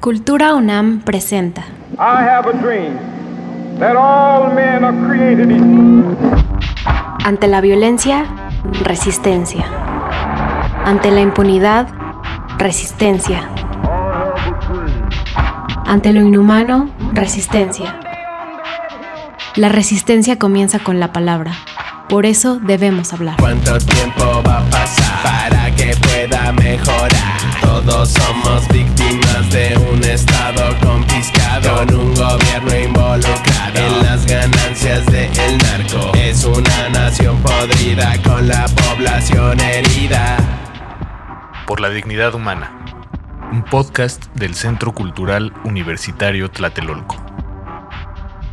Cultura 0.00 0.54
UNAM 0.54 1.00
presenta. 1.00 1.62
I 1.98 2.22
have 2.22 2.48
a 2.48 2.52
dream 2.52 2.96
that 3.80 3.96
all 3.96 4.54
men 4.54 4.84
are 4.84 4.96
created 5.08 5.50
Ante 7.24 7.48
la 7.48 7.60
violencia, 7.60 8.24
resistencia. 8.84 9.64
Ante 10.84 11.10
la 11.10 11.20
impunidad, 11.20 11.88
resistencia. 12.58 13.50
Ante 15.84 16.12
lo 16.12 16.20
inhumano, 16.20 16.90
resistencia. 17.12 17.98
La 19.56 19.68
resistencia 19.68 20.38
comienza 20.38 20.78
con 20.78 21.00
la 21.00 21.12
palabra. 21.12 21.54
Por 22.08 22.24
eso 22.24 22.60
debemos 22.60 23.12
hablar. 23.12 23.34
¿Cuánto 23.40 23.76
tiempo 23.78 24.44
va 24.46 24.58
a 24.58 24.70
pasar 24.70 25.22
para 25.24 25.74
que 25.74 25.92
pueda 25.96 26.52
mejorar? 26.52 27.37
Todos 27.60 28.08
somos 28.10 28.68
víctimas 28.68 29.50
de 29.50 29.76
un 29.92 30.02
estado 30.04 30.76
confiscado 30.82 31.76
con 31.76 31.94
un 31.94 32.14
gobierno 32.14 32.76
involucrado 32.84 33.78
en 33.78 34.04
las 34.04 34.26
ganancias 34.26 35.06
del 35.06 35.58
narco. 35.58 36.12
Es 36.16 36.44
una 36.44 36.88
nación 36.90 37.36
podrida 37.42 38.14
con 38.22 38.48
la 38.48 38.66
población 38.66 39.60
herida. 39.60 40.36
Por 41.66 41.80
la 41.80 41.90
dignidad 41.90 42.34
humana. 42.34 42.72
Un 43.52 43.62
podcast 43.64 44.26
del 44.34 44.54
Centro 44.54 44.92
Cultural 44.92 45.52
Universitario 45.64 46.50
Tlatelolco. 46.50 47.16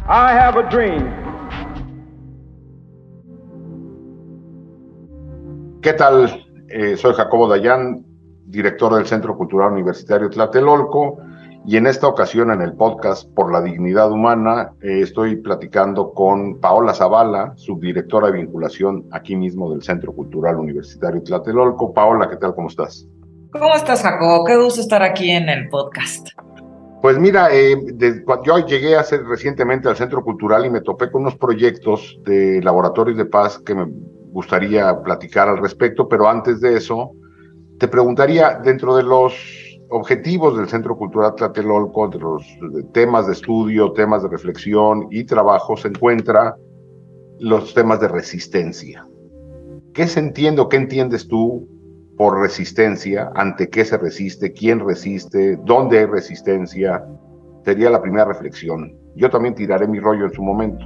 I 0.08 0.31
have 0.38 0.59
a 0.59 0.63
dream 0.69 1.25
¿Qué 5.85 5.94
tal? 5.94 6.44
Eh, 6.67 6.97
soy 6.97 7.13
Jacobo 7.13 7.47
Dayan, 7.47 8.03
director 8.45 8.95
del 8.95 9.05
Centro 9.05 9.38
Cultural 9.38 9.73
Universitario 9.73 10.30
Tlatelolco, 10.30 11.17
y 11.67 11.77
en 11.77 11.88
esta 11.88 12.08
ocasión 12.08 12.52
en 12.52 12.62
el 12.62 12.73
podcast 12.73 13.27
Por 13.34 13.52
la 13.52 13.59
Dignidad 13.59 14.12
Humana 14.12 14.73
eh, 14.84 14.99
estoy 15.02 15.38
platicando 15.38 16.14
con 16.14 16.59
Paola 16.59 16.94
Zavala, 16.94 17.53
subdirectora 17.56 18.28
de 18.28 18.34
vinculación 18.34 19.06
aquí 19.11 19.36
mismo 19.36 19.72
del 19.72 19.81
Centro 19.81 20.14
Cultural 20.14 20.58
Universitario 20.58 21.23
Tlatelolco. 21.23 21.92
Paola, 21.92 22.30
¿qué 22.30 22.36
tal? 22.36 22.53
¿Cómo 22.53 22.67
estás? 22.67 23.08
¿Cómo 23.52 23.73
estás, 23.73 24.03
Jacobo? 24.03 24.45
Qué 24.45 24.58
gusto 24.58 24.81
estar 24.81 25.02
aquí 25.02 25.31
en 25.31 25.50
el 25.50 25.67
podcast. 25.69 26.28
Pues 27.02 27.17
mira, 27.17 27.47
eh, 27.52 27.75
yo 28.45 28.59
llegué 28.59 28.95
hace 28.95 29.17
recientemente 29.17 29.89
al 29.89 29.95
Centro 29.95 30.23
Cultural 30.23 30.67
y 30.67 30.69
me 30.69 30.81
topé 30.81 31.09
con 31.09 31.23
unos 31.23 31.36
proyectos 31.36 32.19
de 32.25 32.62
laboratorios 32.62 33.17
de 33.17 33.25
paz 33.25 33.58
que 33.58 33.73
me 33.73 33.88
gustaría 34.31 35.02
platicar 35.02 35.47
al 35.47 35.58
respecto, 35.58 36.08
pero 36.08 36.28
antes 36.28 36.62
de 36.62 36.78
eso, 36.78 37.12
te 37.80 37.88
preguntaría, 37.88 38.59
dentro 38.64 38.95
de 38.95 39.04
los 39.04 39.34
objetivos 39.90 40.58
del 40.58 40.68
Centro 40.68 40.98
Cultural 40.98 41.36
Tlatelolco, 41.36 42.08
de 42.08 42.20
los 42.20 42.44
temas 42.94 43.28
de 43.28 43.34
estudio, 43.34 43.92
temas 43.92 44.23
de 44.23 44.30
reflexión 44.30 45.08
y 45.12 45.26
trabajo, 45.26 45.76
se 45.78 45.90
encuentra 45.90 46.56
los 47.40 47.73
temas 47.73 48.00
de 48.00 48.08
resistencia. 48.08 49.06
¿Qué 49.94 50.08
se 50.08 50.20
entiende 50.20 50.66
qué 50.70 50.78
entiendes 50.78 51.28
tú 51.28 51.68
por 52.18 52.40
resistencia? 52.40 53.31
¿Ante 53.36 53.70
qué 53.70 53.86
se 53.86 53.98
resiste? 53.98 54.52
¿Quién 54.53 54.80
resiste? 54.80 55.58
¿Dónde 55.64 56.00
hay 56.00 56.06
resistencia? 56.06 57.06
Sería 57.64 57.90
la 57.90 58.02
primera 58.02 58.26
reflexión. 58.26 58.94
Yo 59.16 59.30
también 59.30 59.56
tiraré 59.56 59.88
mi 59.88 60.00
rollo 60.00 60.26
en 60.26 60.34
su 60.34 60.44
momento. 60.44 60.86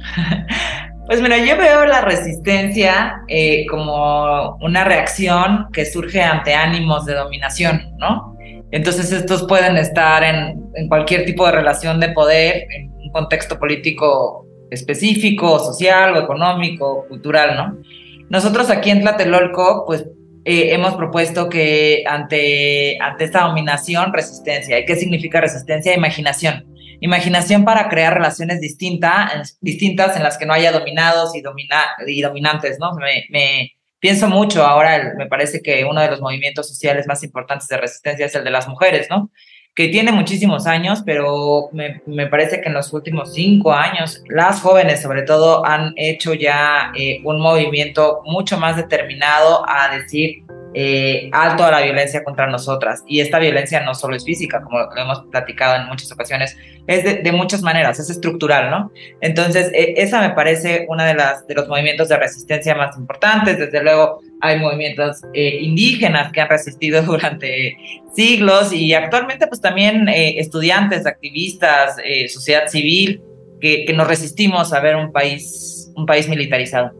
Pues 1.10 1.20
mira, 1.20 1.38
yo 1.44 1.56
veo 1.56 1.86
la 1.86 2.02
resistencia 2.02 3.22
eh, 3.26 3.66
como 3.66 4.56
una 4.60 4.84
reacción 4.84 5.66
que 5.72 5.84
surge 5.84 6.22
ante 6.22 6.54
ánimos 6.54 7.04
de 7.04 7.14
dominación, 7.14 7.82
¿no? 7.98 8.38
Entonces 8.70 9.10
estos 9.10 9.44
pueden 9.48 9.76
estar 9.76 10.22
en, 10.22 10.86
cualquier 10.86 11.24
tipo 11.24 11.44
de 11.46 11.50
relación 11.50 11.98
de 11.98 12.10
poder, 12.10 12.64
en 12.70 12.92
un 12.92 13.10
contexto 13.10 13.58
político 13.58 14.46
específico, 14.70 15.58
social 15.58 16.16
o 16.16 16.20
económico, 16.20 17.04
cultural, 17.08 17.56
¿no? 17.56 17.82
Nosotros 18.28 18.70
aquí 18.70 18.90
en 18.90 19.00
Tlatelolco, 19.00 19.86
pues 19.88 20.06
eh, 20.44 20.72
hemos 20.72 20.94
propuesto 20.94 21.48
que 21.48 22.04
ante, 22.06 22.96
ante 23.00 23.24
esta 23.24 23.48
dominación, 23.48 24.12
resistencia. 24.12 24.78
¿Y 24.78 24.84
qué 24.84 24.94
significa 24.94 25.40
resistencia? 25.40 25.92
Imaginación 25.92 26.69
imaginación 27.00 27.64
para 27.64 27.88
crear 27.88 28.14
relaciones 28.14 28.60
distintas, 28.60 29.58
distintas 29.60 30.16
en 30.16 30.22
las 30.22 30.38
que 30.38 30.46
no 30.46 30.52
haya 30.52 30.72
dominados 30.72 31.34
y, 31.34 31.40
domina, 31.40 31.84
y 32.06 32.20
dominantes, 32.20 32.78
¿no? 32.78 32.92
Me, 32.94 33.26
me, 33.30 33.72
pienso 33.98 34.28
mucho 34.28 34.64
ahora, 34.64 35.14
me 35.16 35.26
parece 35.26 35.60
que 35.62 35.84
uno 35.84 36.00
de 36.00 36.10
los 36.10 36.20
movimientos 36.20 36.68
sociales 36.68 37.06
más 37.06 37.22
importantes 37.22 37.68
de 37.68 37.76
resistencia 37.76 38.26
es 38.26 38.34
el 38.34 38.44
de 38.44 38.50
las 38.50 38.66
mujeres, 38.68 39.08
¿no? 39.10 39.30
Que 39.74 39.88
tiene 39.88 40.10
muchísimos 40.10 40.66
años, 40.66 41.02
pero 41.06 41.68
me, 41.72 42.02
me 42.06 42.26
parece 42.26 42.60
que 42.60 42.68
en 42.68 42.74
los 42.74 42.92
últimos 42.92 43.34
cinco 43.34 43.72
años 43.72 44.22
las 44.28 44.60
jóvenes 44.60 45.00
sobre 45.00 45.22
todo 45.22 45.64
han 45.64 45.92
hecho 45.96 46.34
ya 46.34 46.92
eh, 46.96 47.20
un 47.24 47.40
movimiento 47.40 48.20
mucho 48.24 48.58
más 48.58 48.76
determinado 48.76 49.64
a 49.68 49.94
decir 49.96 50.42
eh, 50.72 51.28
alto 51.32 51.64
a 51.64 51.70
la 51.72 51.80
violencia 51.82 52.22
contra 52.22 52.46
nosotras. 52.46 53.02
Y 53.06 53.20
esta 53.20 53.40
violencia 53.40 53.80
no 53.80 53.94
solo 53.94 54.14
es 54.14 54.24
física, 54.24 54.62
como 54.62 54.78
lo 54.78 54.96
hemos 54.96 55.22
platicado 55.30 55.74
en 55.74 55.88
muchas 55.88 56.12
ocasiones, 56.12 56.56
es 56.86 57.24
de, 57.24 57.32
muchas 57.32 57.62
maneras, 57.62 57.98
es 57.98 58.08
estructural, 58.08 58.70
¿no? 58.70 58.92
Entonces, 59.20 59.70
e, 59.74 59.94
esa 59.96 60.20
me 60.20 60.30
parece 60.30 60.86
una 60.88 61.06
de, 61.06 61.14
las, 61.14 61.46
de 61.48 61.54
los 61.54 61.68
movimientos 61.68 62.08
de 62.08 62.16
resistencia 62.16 62.74
más 62.76 62.96
importantes. 62.96 63.58
Desde 63.58 63.82
luego, 63.82 64.20
hay 64.40 64.60
movimientos 64.60 65.22
eh, 65.34 65.58
indígenas 65.60 66.30
que 66.30 66.40
han 66.40 66.48
resistido 66.48 67.02
durante 67.06 67.76
siglos 68.14 68.72
y 68.72 68.94
actualmente, 68.94 69.48
pues 69.48 69.60
también 69.60 70.08
eh, 70.08 70.38
estudiantes, 70.38 71.04
activistas, 71.04 71.96
sociedad 72.28 72.68
civil, 72.68 73.22
que, 73.60 73.84
que 73.84 73.92
nos 73.92 74.06
resistimos 74.06 74.72
a 74.72 74.80
ver 74.80 74.94
un 74.94 75.10
país, 75.10 75.90
un 75.96 76.06
país 76.06 76.28
militarizado. 76.28 76.92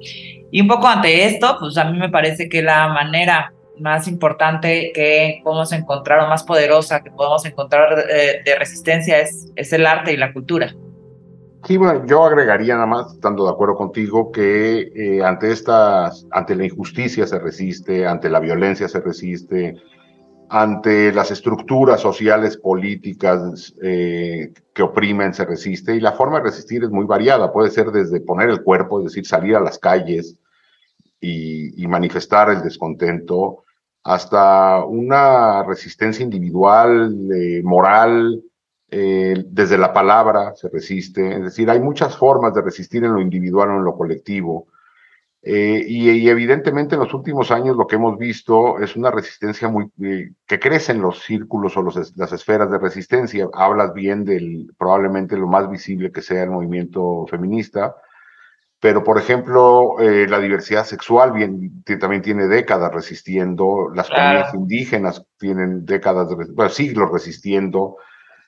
Y 0.51 0.61
un 0.61 0.67
poco 0.67 0.89
ante 0.89 1.25
esto, 1.25 1.57
pues 1.61 1.77
a 1.79 1.85
mí 1.85 1.99
me 1.99 2.09
parece 2.09 2.49
que 2.49 2.63
la 2.63 2.89
manera 2.89 3.53
más 3.81 4.07
importante 4.09 4.93
que 4.95 5.41
podemos 5.43 5.73
encontrar 5.73 6.21
o 6.21 6.29
más 6.29 6.45
poderosa 6.45 7.03
que 7.03 7.11
podemos 7.11 7.45
encontrar 7.45 7.97
de, 7.97 8.57
resistencia 8.59 9.21
es, 9.21 9.51
es 9.57 9.73
el 9.73 9.87
arte 9.87 10.13
y 10.13 10.17
la 10.17 10.33
cultura. 10.33 10.75
Sí, 11.65 11.77
bueno, 11.77 12.07
yo 12.07 12.25
agregaría 12.25 12.75
nada 12.75 12.87
más, 12.87 13.13
estando 13.13 13.45
de 13.45 13.51
acuerdo 13.51 13.75
contigo, 13.75 14.33
que 14.33 14.91
eh, 14.95 15.23
ante 15.23 15.53
estas, 15.53 16.27
ante 16.31 16.57
la 16.57 16.65
injusticia 16.65 17.27
se 17.27 17.39
resiste, 17.39 18.07
ante 18.07 18.31
la 18.31 18.41
violencia 18.41 18.89
se 18.89 19.01
resiste, 19.01 19.77
ante 20.49 21.13
las 21.13 21.31
estructuras 21.31 22.01
sociales, 22.01 22.57
políticas 22.57 23.75
eh, 23.83 24.55
que 24.73 24.83
oprimen 24.83 25.35
se 25.35 25.45
resiste, 25.45 25.95
y 25.95 26.01
la 26.01 26.13
forma 26.13 26.39
de 26.39 26.45
resistir 26.45 26.83
es 26.83 26.91
muy 26.91 27.05
variada, 27.05 27.53
puede 27.53 27.71
ser 27.71 27.91
desde 27.91 28.21
poner 28.21 28.49
el 28.49 28.63
cuerpo, 28.63 28.99
es 29.01 29.13
decir, 29.13 29.27
salir 29.27 29.55
a 29.55 29.61
las 29.61 29.79
calles 29.79 30.39
y, 31.21 31.83
y 31.83 31.87
manifestar 31.87 32.49
el 32.51 32.63
descontento, 32.63 33.65
hasta 34.03 34.84
una 34.84 35.62
resistencia 35.65 36.25
individual, 36.25 37.31
eh, 37.33 37.62
moral, 37.62 38.43
eh, 38.91 39.44
desde 39.47 39.78
la 39.78 39.93
palabra 39.93 40.55
se 40.55 40.69
resiste. 40.69 41.37
Es 41.37 41.43
decir, 41.43 41.71
hay 41.71 41.81
muchas 41.81 42.16
formas 42.16 42.55
de 42.55 42.62
resistir 42.62 43.05
en 43.05 43.15
lo 43.15 43.21
individual 43.21 43.71
o 43.71 43.77
en 43.77 43.84
lo 43.84 43.97
colectivo. 43.97 44.66
Eh, 45.43 45.84
y, 45.89 46.28
evidentemente 46.28 46.97
en 46.97 47.00
los 47.00 47.15
últimos 47.15 47.50
años 47.50 47.75
lo 47.75 47.87
que 47.87 47.97
hemos 47.97 48.19
visto 48.19 48.78
es 48.78 48.94
una 48.94 49.10
resistencia 49.10 49.69
muy 49.69 49.91
que 50.47 50.60
crece 50.60 50.93
en 50.93 51.00
los 51.00 51.22
círculos 51.22 51.78
o 51.78 51.83
las 51.83 52.33
esferas 52.33 52.71
de 52.71 52.78
resistencia. 52.78 53.49
Hablas 53.55 53.94
bien 53.94 54.25
del 54.25 54.71
probablemente 54.78 55.37
lo 55.37 55.47
más 55.47 55.71
visible 55.71 56.12
que 56.12 56.22
sea 56.22 56.43
el 56.43 56.50
movimiento 56.50 57.27
feminista, 57.27 57.94
pero 58.81 59.05
por 59.05 59.19
ejemplo, 59.19 60.01
eh, 60.01 60.27
la 60.27 60.41
diversidad 60.41 60.87
sexual 60.87 61.33
bien, 61.33 61.85
también 62.01 62.23
tiene 62.23 62.47
décadas 62.49 62.93
resistiendo, 62.93 63.91
las 63.95 64.09
comunidades 64.09 64.55
indígenas 64.55 65.23
tienen 65.39 65.85
décadas, 65.85 66.35
bueno, 66.55 66.71
siglos 66.71 67.11
resistiendo, 67.13 67.99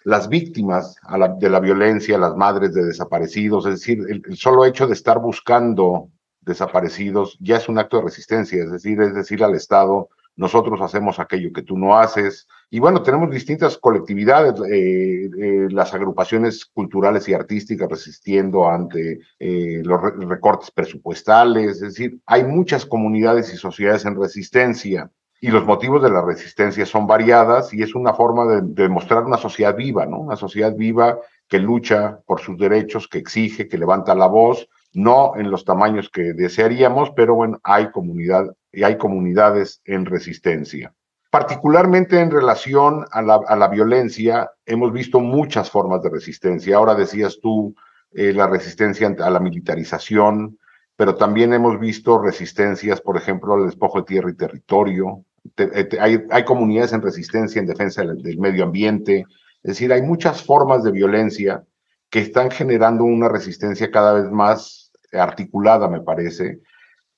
las 0.04 0.28
víctimas 0.28 0.96
de 1.38 1.50
la 1.50 1.60
violencia, 1.60 2.16
las 2.16 2.34
madres 2.34 2.72
de 2.72 2.82
desaparecidos, 2.82 3.66
es 3.66 3.74
decir, 3.74 3.98
el, 4.08 4.36
solo 4.36 4.64
hecho 4.64 4.86
de 4.86 4.94
estar 4.94 5.20
buscando 5.20 6.08
desaparecidos 6.40 7.36
ya 7.38 7.58
es 7.58 7.68
un 7.68 7.78
acto 7.78 7.98
de 7.98 8.04
resistencia, 8.04 8.64
es 8.64 8.72
decir, 8.72 9.00
es 9.02 9.14
decir 9.14 9.44
al 9.44 9.54
Estado, 9.54 10.08
nosotros 10.36 10.80
hacemos 10.80 11.18
aquello 11.18 11.52
que 11.52 11.62
tú 11.62 11.76
no 11.76 11.96
haces. 11.98 12.46
Y 12.70 12.78
bueno, 12.78 13.02
tenemos 13.02 13.30
distintas 13.30 13.76
colectividades, 13.76 14.54
eh, 14.70 15.28
eh, 15.38 15.68
las 15.70 15.92
agrupaciones 15.94 16.64
culturales 16.66 17.28
y 17.28 17.34
artísticas 17.34 17.88
resistiendo 17.88 18.68
ante 18.68 19.20
eh, 19.38 19.82
los 19.84 20.00
recortes 20.28 20.70
presupuestales, 20.70 21.76
es 21.76 21.80
decir, 21.80 22.18
hay 22.26 22.44
muchas 22.44 22.86
comunidades 22.86 23.52
y 23.52 23.56
sociedades 23.56 24.04
en 24.04 24.20
resistencia. 24.20 25.10
Y 25.40 25.48
los 25.48 25.66
motivos 25.66 26.00
de 26.02 26.10
la 26.10 26.24
resistencia 26.24 26.86
son 26.86 27.06
variadas 27.06 27.74
y 27.74 27.82
es 27.82 27.96
una 27.96 28.14
forma 28.14 28.46
de, 28.46 28.60
de 28.62 28.88
mostrar 28.88 29.24
una 29.24 29.36
sociedad 29.36 29.74
viva, 29.74 30.06
¿no? 30.06 30.20
Una 30.20 30.36
sociedad 30.36 30.72
viva 30.74 31.18
que 31.48 31.58
lucha 31.58 32.20
por 32.26 32.40
sus 32.40 32.56
derechos, 32.56 33.08
que 33.08 33.18
exige, 33.18 33.68
que 33.68 33.76
levanta 33.76 34.14
la 34.14 34.28
voz, 34.28 34.68
no 34.94 35.32
en 35.36 35.50
los 35.50 35.64
tamaños 35.64 36.08
que 36.10 36.32
desearíamos, 36.32 37.10
pero 37.10 37.34
bueno, 37.34 37.58
hay 37.64 37.90
comunidad 37.90 38.46
y 38.72 38.82
hay 38.82 38.96
comunidades 38.96 39.80
en 39.84 40.06
resistencia. 40.06 40.94
Particularmente 41.30 42.20
en 42.20 42.30
relación 42.30 43.06
a 43.10 43.22
la, 43.22 43.40
a 43.46 43.56
la 43.56 43.68
violencia, 43.68 44.50
hemos 44.66 44.92
visto 44.92 45.20
muchas 45.20 45.70
formas 45.70 46.02
de 46.02 46.10
resistencia. 46.10 46.76
Ahora 46.76 46.94
decías 46.94 47.38
tú 47.40 47.74
eh, 48.12 48.32
la 48.32 48.46
resistencia 48.46 49.14
a 49.18 49.30
la 49.30 49.40
militarización, 49.40 50.58
pero 50.96 51.14
también 51.14 51.54
hemos 51.54 51.80
visto 51.80 52.18
resistencias, 52.18 53.00
por 53.00 53.16
ejemplo, 53.16 53.54
al 53.54 53.66
despojo 53.66 53.98
de 53.98 54.04
tierra 54.04 54.30
y 54.30 54.36
territorio. 54.36 55.24
Eh, 55.56 55.88
hay, 55.98 56.22
hay, 56.30 56.44
comunidades 56.44 56.92
en 56.92 57.00
resistencia 57.00 57.60
en 57.60 57.66
defensa 57.66 58.02
del, 58.02 58.22
del 58.22 58.38
medio 58.38 58.64
ambiente. 58.64 59.24
Es 59.62 59.70
decir, 59.70 59.92
hay 59.92 60.02
muchas 60.02 60.42
formas 60.42 60.84
de 60.84 60.92
violencia 60.92 61.64
que 62.10 62.20
están 62.20 62.50
generando 62.50 63.04
una 63.04 63.30
resistencia 63.30 63.90
cada 63.90 64.12
vez 64.12 64.30
más 64.30 64.92
articulada, 65.12 65.88
me 65.88 66.00
parece. 66.00 66.60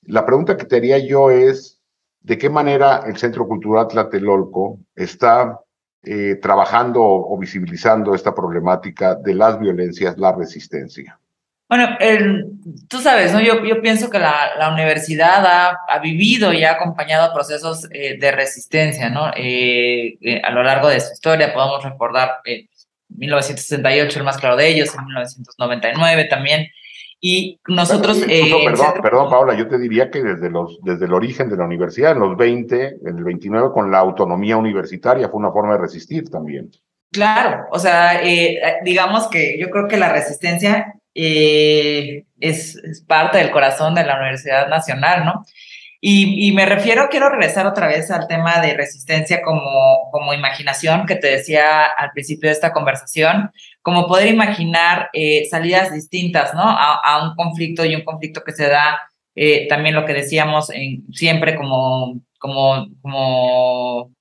La 0.07 0.25
pregunta 0.25 0.57
que 0.57 0.65
te 0.65 0.77
haría 0.77 0.97
yo 0.99 1.31
es, 1.31 1.79
¿de 2.21 2.37
qué 2.37 2.49
manera 2.49 3.03
el 3.05 3.17
Centro 3.17 3.47
Cultural 3.47 3.87
Tlatelolco 3.87 4.79
está 4.95 5.59
eh, 6.03 6.35
trabajando 6.41 7.01
o, 7.01 7.37
visibilizando 7.37 8.13
esta 8.13 8.33
problemática 8.33 9.15
de 9.15 9.33
las 9.33 9.59
violencias, 9.59 10.17
la 10.17 10.31
resistencia? 10.33 11.19
Bueno, 11.67 11.97
tú 12.87 13.01
sabes, 13.01 13.33
¿no? 13.33 13.41
Yo, 13.41 13.81
pienso 13.81 14.11
que 14.11 14.19
la, 14.19 14.69
universidad 14.71 15.43
ha, 15.89 15.99
vivido 15.99 16.53
y 16.53 16.63
ha 16.63 16.73
acompañado 16.73 17.33
procesos 17.33 17.87
eh, 17.91 18.17
de 18.19 18.31
resistencia, 18.31 19.09
¿no? 19.09 19.31
Eh, 19.35 20.41
a 20.43 20.51
lo 20.51 20.61
largo 20.61 20.89
de 20.89 20.99
su 20.99 21.13
historia 21.13 21.51
podemos 21.51 21.83
recordar 21.83 22.41
1968, 23.09 24.19
el 24.19 24.25
más 24.25 24.37
claro 24.37 24.57
de 24.57 24.67
ellos, 24.67 24.93
en 24.95 25.05
1999 25.05 26.25
también. 26.25 26.67
Y 27.27 27.59
nosotros... 27.67 28.19
Bueno, 28.19 28.31
eh, 28.31 28.65
perdón, 28.65 29.01
perdón, 29.01 29.29
Paola, 29.31 29.55
yo 29.55 29.67
te 29.67 29.79
diría 29.79 30.11
que 30.11 30.21
desde, 30.21 30.47
los, 30.47 30.77
desde 30.83 31.05
el 31.05 31.13
origen 31.13 31.49
de 31.49 31.57
la 31.57 31.65
universidad, 31.65 32.11
en 32.11 32.19
los 32.19 32.37
20, 32.37 32.97
en 33.03 33.17
el 33.17 33.23
29, 33.23 33.69
con 33.73 33.89
la 33.89 33.97
autonomía 33.97 34.57
universitaria, 34.57 35.27
fue 35.27 35.39
una 35.39 35.51
forma 35.51 35.73
de 35.73 35.79
resistir 35.79 36.29
también. 36.29 36.69
Claro, 37.11 37.65
o 37.71 37.79
sea, 37.79 38.23
eh, 38.23 38.61
digamos 38.83 39.27
que 39.27 39.57
yo 39.59 39.71
creo 39.71 39.87
que 39.87 39.97
la 39.97 40.09
resistencia 40.09 40.93
eh, 41.15 42.25
es, 42.39 42.75
es, 42.75 43.01
parte 43.01 43.39
del 43.39 43.49
corazón 43.49 43.95
de 43.95 44.05
la 44.05 44.19
Universidad 44.19 44.67
Nacional, 44.67 45.25
¿no? 45.25 45.45
Y, 46.01 46.47
y, 46.47 46.51
me 46.51 46.67
refiero, 46.67 47.07
quiero 47.09 47.29
regresar 47.29 47.65
otra 47.65 47.87
vez 47.87 48.11
al 48.11 48.27
tema 48.27 48.61
de 48.61 48.75
resistencia 48.75 49.41
como, 49.41 50.11
como 50.11 50.31
imaginación 50.31 51.07
que 51.07 51.15
te 51.15 51.25
decía 51.25 51.85
al 51.85 52.11
principio 52.11 52.49
de 52.49 52.53
esta 52.53 52.71
conversación, 52.71 53.49
como 53.85 54.07
poder 54.07 54.29
imaginar 54.33 55.11
eh, 55.13 55.45
salidas 55.47 55.93
distintas, 55.93 56.55
¿no? 56.55 56.63
A, 56.63 56.95
a, 56.95 57.23
un 57.23 57.35
conflicto 57.35 57.85
y 57.85 57.93
un 57.93 58.03
conflicto 58.03 58.43
que 58.43 58.51
se 58.51 58.67
da, 58.67 58.99
eh, 59.35 59.67
también 59.67 59.93
lo 59.93 60.07
que 60.07 60.15
decíamos 60.15 60.71
en, 60.71 61.05
siempre 61.13 61.55
como, 61.55 62.19
como, 62.39 62.87
como, 63.03 64.11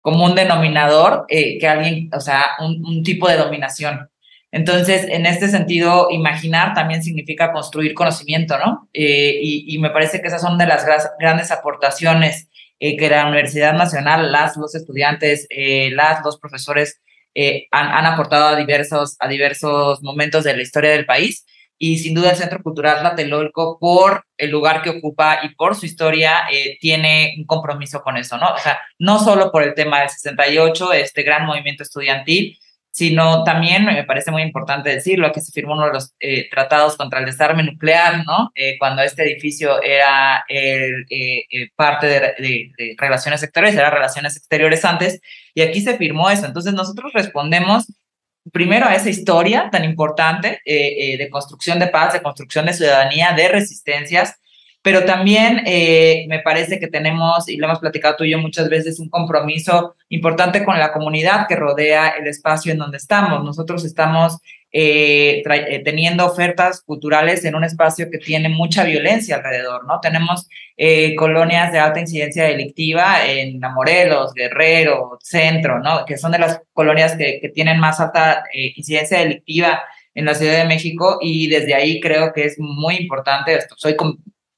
como 0.00 0.24
un 0.24 0.34
denominador, 0.34 1.26
eh, 1.28 1.58
que 1.58 1.68
alguien, 1.68 2.08
o 2.14 2.20
sea, 2.20 2.42
un, 2.60 2.82
un 2.86 3.02
tipo 3.02 3.28
de 3.28 3.36
dominación. 3.36 4.08
Entonces, 4.50 5.04
en 5.06 5.26
este 5.26 5.48
sentido, 5.48 6.08
imaginar 6.10 6.72
también 6.72 7.02
significa 7.02 7.52
construir 7.52 7.92
conocimiento, 7.92 8.56
¿no? 8.58 8.88
Eh, 8.94 9.38
y, 9.42 9.74
y, 9.74 9.78
me 9.78 9.90
parece 9.90 10.22
que 10.22 10.28
esas 10.28 10.40
son 10.40 10.56
de 10.56 10.64
las 10.64 10.86
grandes 11.18 11.50
aportaciones 11.50 12.48
eh, 12.80 12.96
que 12.96 13.10
la 13.10 13.26
Universidad 13.26 13.74
Nacional, 13.74 14.32
las, 14.32 14.56
los 14.56 14.74
estudiantes, 14.74 15.46
eh, 15.50 15.90
las, 15.92 16.24
los 16.24 16.38
profesores 16.38 17.02
eh, 17.34 17.66
han, 17.70 17.88
han, 17.88 18.06
aportado 18.06 18.48
a 18.48 18.56
diversos, 18.56 19.16
a 19.20 19.28
diversos 19.28 20.02
momentos 20.02 20.44
de 20.44 20.56
la 20.56 20.62
historia 20.62 20.90
del 20.90 21.06
país. 21.06 21.44
Y 21.78 21.98
sin 21.98 22.14
duda 22.14 22.30
el 22.30 22.36
Centro 22.36 22.62
Cultural 22.62 23.00
Tlatelolco, 23.00 23.78
por 23.80 24.24
el 24.36 24.50
lugar 24.50 24.82
que 24.82 24.90
ocupa 24.90 25.40
y 25.42 25.54
por 25.54 25.74
su 25.74 25.86
historia, 25.86 26.44
eh, 26.52 26.78
tiene 26.80 27.34
un 27.38 27.44
compromiso 27.44 28.02
con 28.02 28.16
eso, 28.16 28.38
¿no? 28.38 28.54
O 28.54 28.58
sea, 28.58 28.80
no 28.98 29.18
solo 29.18 29.50
por 29.50 29.64
el 29.64 29.74
tema 29.74 30.00
del 30.00 30.10
68, 30.10 30.92
este 30.92 31.24
gran 31.24 31.44
movimiento 31.44 31.82
estudiantil, 31.82 32.56
sino 32.92 33.42
también 33.42 33.86
me 33.86 34.04
parece 34.04 34.30
muy 34.30 34.42
importante 34.42 34.90
decirlo, 34.90 35.26
aquí 35.26 35.40
se 35.40 35.50
firmó 35.50 35.72
uno 35.72 35.86
de 35.86 35.94
los 35.94 36.14
eh, 36.20 36.48
tratados 36.50 36.96
contra 36.96 37.20
el 37.20 37.24
desarme 37.24 37.62
nuclear, 37.62 38.22
¿no? 38.26 38.52
Eh, 38.54 38.76
cuando 38.78 39.02
este 39.02 39.22
edificio 39.22 39.82
era 39.82 40.44
el, 40.46 41.06
eh, 41.08 41.44
eh 41.50 41.70
parte 41.74 42.06
de, 42.06 42.20
de, 42.20 42.72
de, 42.76 42.94
relaciones 42.98 43.42
exteriores, 43.42 43.78
era 43.78 43.88
relaciones 43.88 44.36
exteriores 44.36 44.84
antes, 44.84 45.20
y 45.54 45.62
aquí 45.62 45.80
se 45.80 45.96
firmó 45.96 46.30
eso. 46.30 46.46
Entonces 46.46 46.72
nosotros 46.72 47.12
respondemos 47.12 47.86
primero 48.52 48.86
a 48.86 48.94
esa 48.94 49.10
historia 49.10 49.68
tan 49.70 49.84
importante 49.84 50.60
eh, 50.64 51.16
de 51.16 51.30
construcción 51.30 51.78
de 51.78 51.86
paz, 51.88 52.12
de 52.12 52.22
construcción 52.22 52.66
de 52.66 52.72
ciudadanía, 52.72 53.32
de 53.32 53.48
resistencias, 53.48 54.36
pero 54.82 55.04
también 55.04 55.62
eh, 55.64 56.24
me 56.28 56.40
parece 56.40 56.80
que 56.80 56.88
tenemos, 56.88 57.48
y 57.48 57.56
lo 57.56 57.66
hemos 57.66 57.78
platicado 57.78 58.16
tú 58.16 58.24
y 58.24 58.30
yo 58.32 58.38
muchas 58.38 58.68
veces, 58.68 58.98
un 58.98 59.08
compromiso 59.08 59.94
importante 60.08 60.64
con 60.64 60.78
la 60.78 60.92
comunidad 60.92 61.46
que 61.46 61.54
rodea 61.54 62.08
el 62.08 62.26
espacio 62.26 62.72
en 62.72 62.78
donde 62.78 62.96
estamos. 62.96 63.44
Nosotros 63.44 63.84
estamos 63.84 64.38
eh, 64.74 65.42
eh, 65.44 65.82
teniendo 65.84 66.24
ofertas 66.24 66.80
culturales 66.80 67.44
en 67.44 67.54
un 67.54 67.64
espacio 67.64 68.10
que 68.10 68.18
tiene 68.18 68.48
mucha 68.48 68.84
violencia 68.84 69.36
alrededor, 69.36 69.86
¿no? 69.86 70.00
Tenemos 70.00 70.48
eh, 70.76 71.14
colonias 71.14 71.70
de 71.72 71.78
alta 71.78 72.00
incidencia 72.00 72.44
delictiva 72.44 73.26
en 73.26 73.60
Morelos, 73.74 74.32
Guerrero, 74.32 75.18
Centro, 75.22 75.78
¿no? 75.78 76.04
Que 76.06 76.16
son 76.16 76.32
de 76.32 76.38
las 76.38 76.62
colonias 76.72 77.16
que, 77.16 77.38
que 77.40 77.50
tienen 77.50 77.78
más 77.78 78.00
alta 78.00 78.44
incidencia 78.52 79.18
delictiva 79.18 79.82
en 80.14 80.24
la 80.24 80.34
Ciudad 80.34 80.56
de 80.56 80.64
México 80.64 81.18
y 81.20 81.48
desde 81.48 81.74
ahí 81.74 82.00
creo 82.00 82.32
que 82.32 82.44
es 82.44 82.58
muy 82.58 82.96
importante, 82.96 83.58
soy 83.76 83.94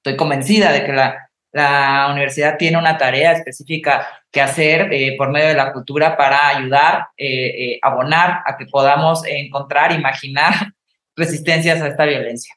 estoy 0.04 0.16
convencida 0.16 0.70
de 0.72 0.84
que 0.84 0.92
la, 0.92 1.30
la 1.54 2.08
universidad 2.10 2.56
tiene 2.58 2.78
una 2.78 2.98
tarea 2.98 3.32
específica 3.32 4.06
que 4.30 4.40
hacer 4.40 4.92
eh, 4.92 5.14
por 5.16 5.30
medio 5.30 5.48
de 5.48 5.54
la 5.54 5.72
cultura 5.72 6.16
para 6.16 6.48
ayudar, 6.48 7.06
eh, 7.16 7.46
eh, 7.46 7.78
abonar 7.80 8.42
a 8.44 8.56
que 8.56 8.66
podamos 8.66 9.22
encontrar, 9.26 9.92
imaginar 9.92 10.52
resistencias 11.16 11.80
a 11.80 11.88
esta 11.88 12.04
violencia. 12.04 12.54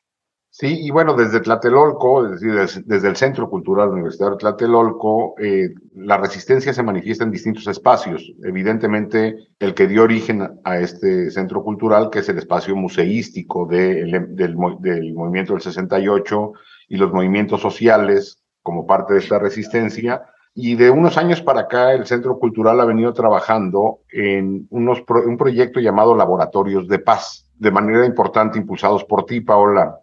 Sí, 0.60 0.80
y 0.82 0.90
bueno, 0.90 1.14
desde 1.14 1.40
Tlatelolco, 1.40 2.26
es 2.26 2.42
decir, 2.42 2.84
desde, 2.86 3.08
el 3.08 3.16
Centro 3.16 3.48
Cultural 3.48 3.90
Universitario 3.90 4.32
de 4.32 4.40
Tlatelolco, 4.40 5.36
eh, 5.38 5.70
la 5.94 6.18
resistencia 6.18 6.74
se 6.74 6.82
manifiesta 6.82 7.24
en 7.24 7.30
distintos 7.30 7.68
espacios. 7.68 8.34
Evidentemente, 8.44 9.36
el 9.60 9.76
que 9.76 9.86
dio 9.86 10.02
origen 10.02 10.60
a 10.64 10.80
este 10.80 11.30
centro 11.30 11.64
cultural, 11.64 12.10
que 12.10 12.20
es 12.20 12.30
el 12.30 12.40
espacio 12.40 12.76
museístico 12.76 13.68
de, 13.68 14.06
del, 14.06 14.36
del, 14.36 14.58
del 14.80 15.14
movimiento 15.14 15.54
del 15.54 15.62
68, 15.62 16.54
y 16.90 16.98
los 16.98 17.14
movimientos 17.14 17.62
sociales 17.62 18.42
como 18.68 18.86
parte 18.86 19.14
de 19.14 19.20
esta 19.20 19.40
resistencia. 19.40 20.24
Y 20.54 20.76
de 20.76 20.90
unos 20.90 21.18
años 21.18 21.42
para 21.42 21.62
acá, 21.62 21.94
el 21.94 22.06
Centro 22.06 22.38
Cultural 22.38 22.78
ha 22.82 22.84
venido 22.84 23.14
trabajando 23.14 24.00
en 24.12 24.68
unos 24.72 25.00
pro, 25.04 25.22
un 25.26 25.38
proyecto 25.38 25.80
llamado 25.80 26.14
Laboratorios 26.14 26.86
de 26.90 27.00
Paz, 27.00 27.50
de 27.56 27.72
manera 27.72 28.06
importante 28.06 28.60
impulsados 28.60 29.06
por 29.06 29.26
ti, 29.26 29.40
Paola. 29.40 30.00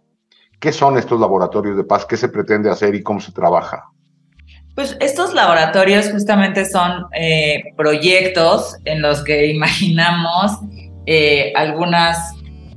¿Qué 0.59 0.71
son 0.71 0.97
estos 0.97 1.19
laboratorios 1.19 1.77
de 1.77 1.83
paz? 1.83 2.07
¿Qué 2.07 2.17
se 2.17 2.27
pretende 2.29 2.71
hacer 2.71 2.95
y 2.95 3.03
cómo 3.03 3.19
se 3.19 3.31
trabaja? 3.31 3.83
Pues 4.73 4.97
estos 4.99 5.35
laboratorios 5.35 6.09
justamente 6.09 6.65
son 6.65 7.05
eh, 7.13 7.61
proyectos 7.77 8.77
en 8.85 9.03
los 9.03 9.23
que 9.23 9.45
imaginamos 9.45 10.53
eh, 11.05 11.53
algunas 11.55 12.17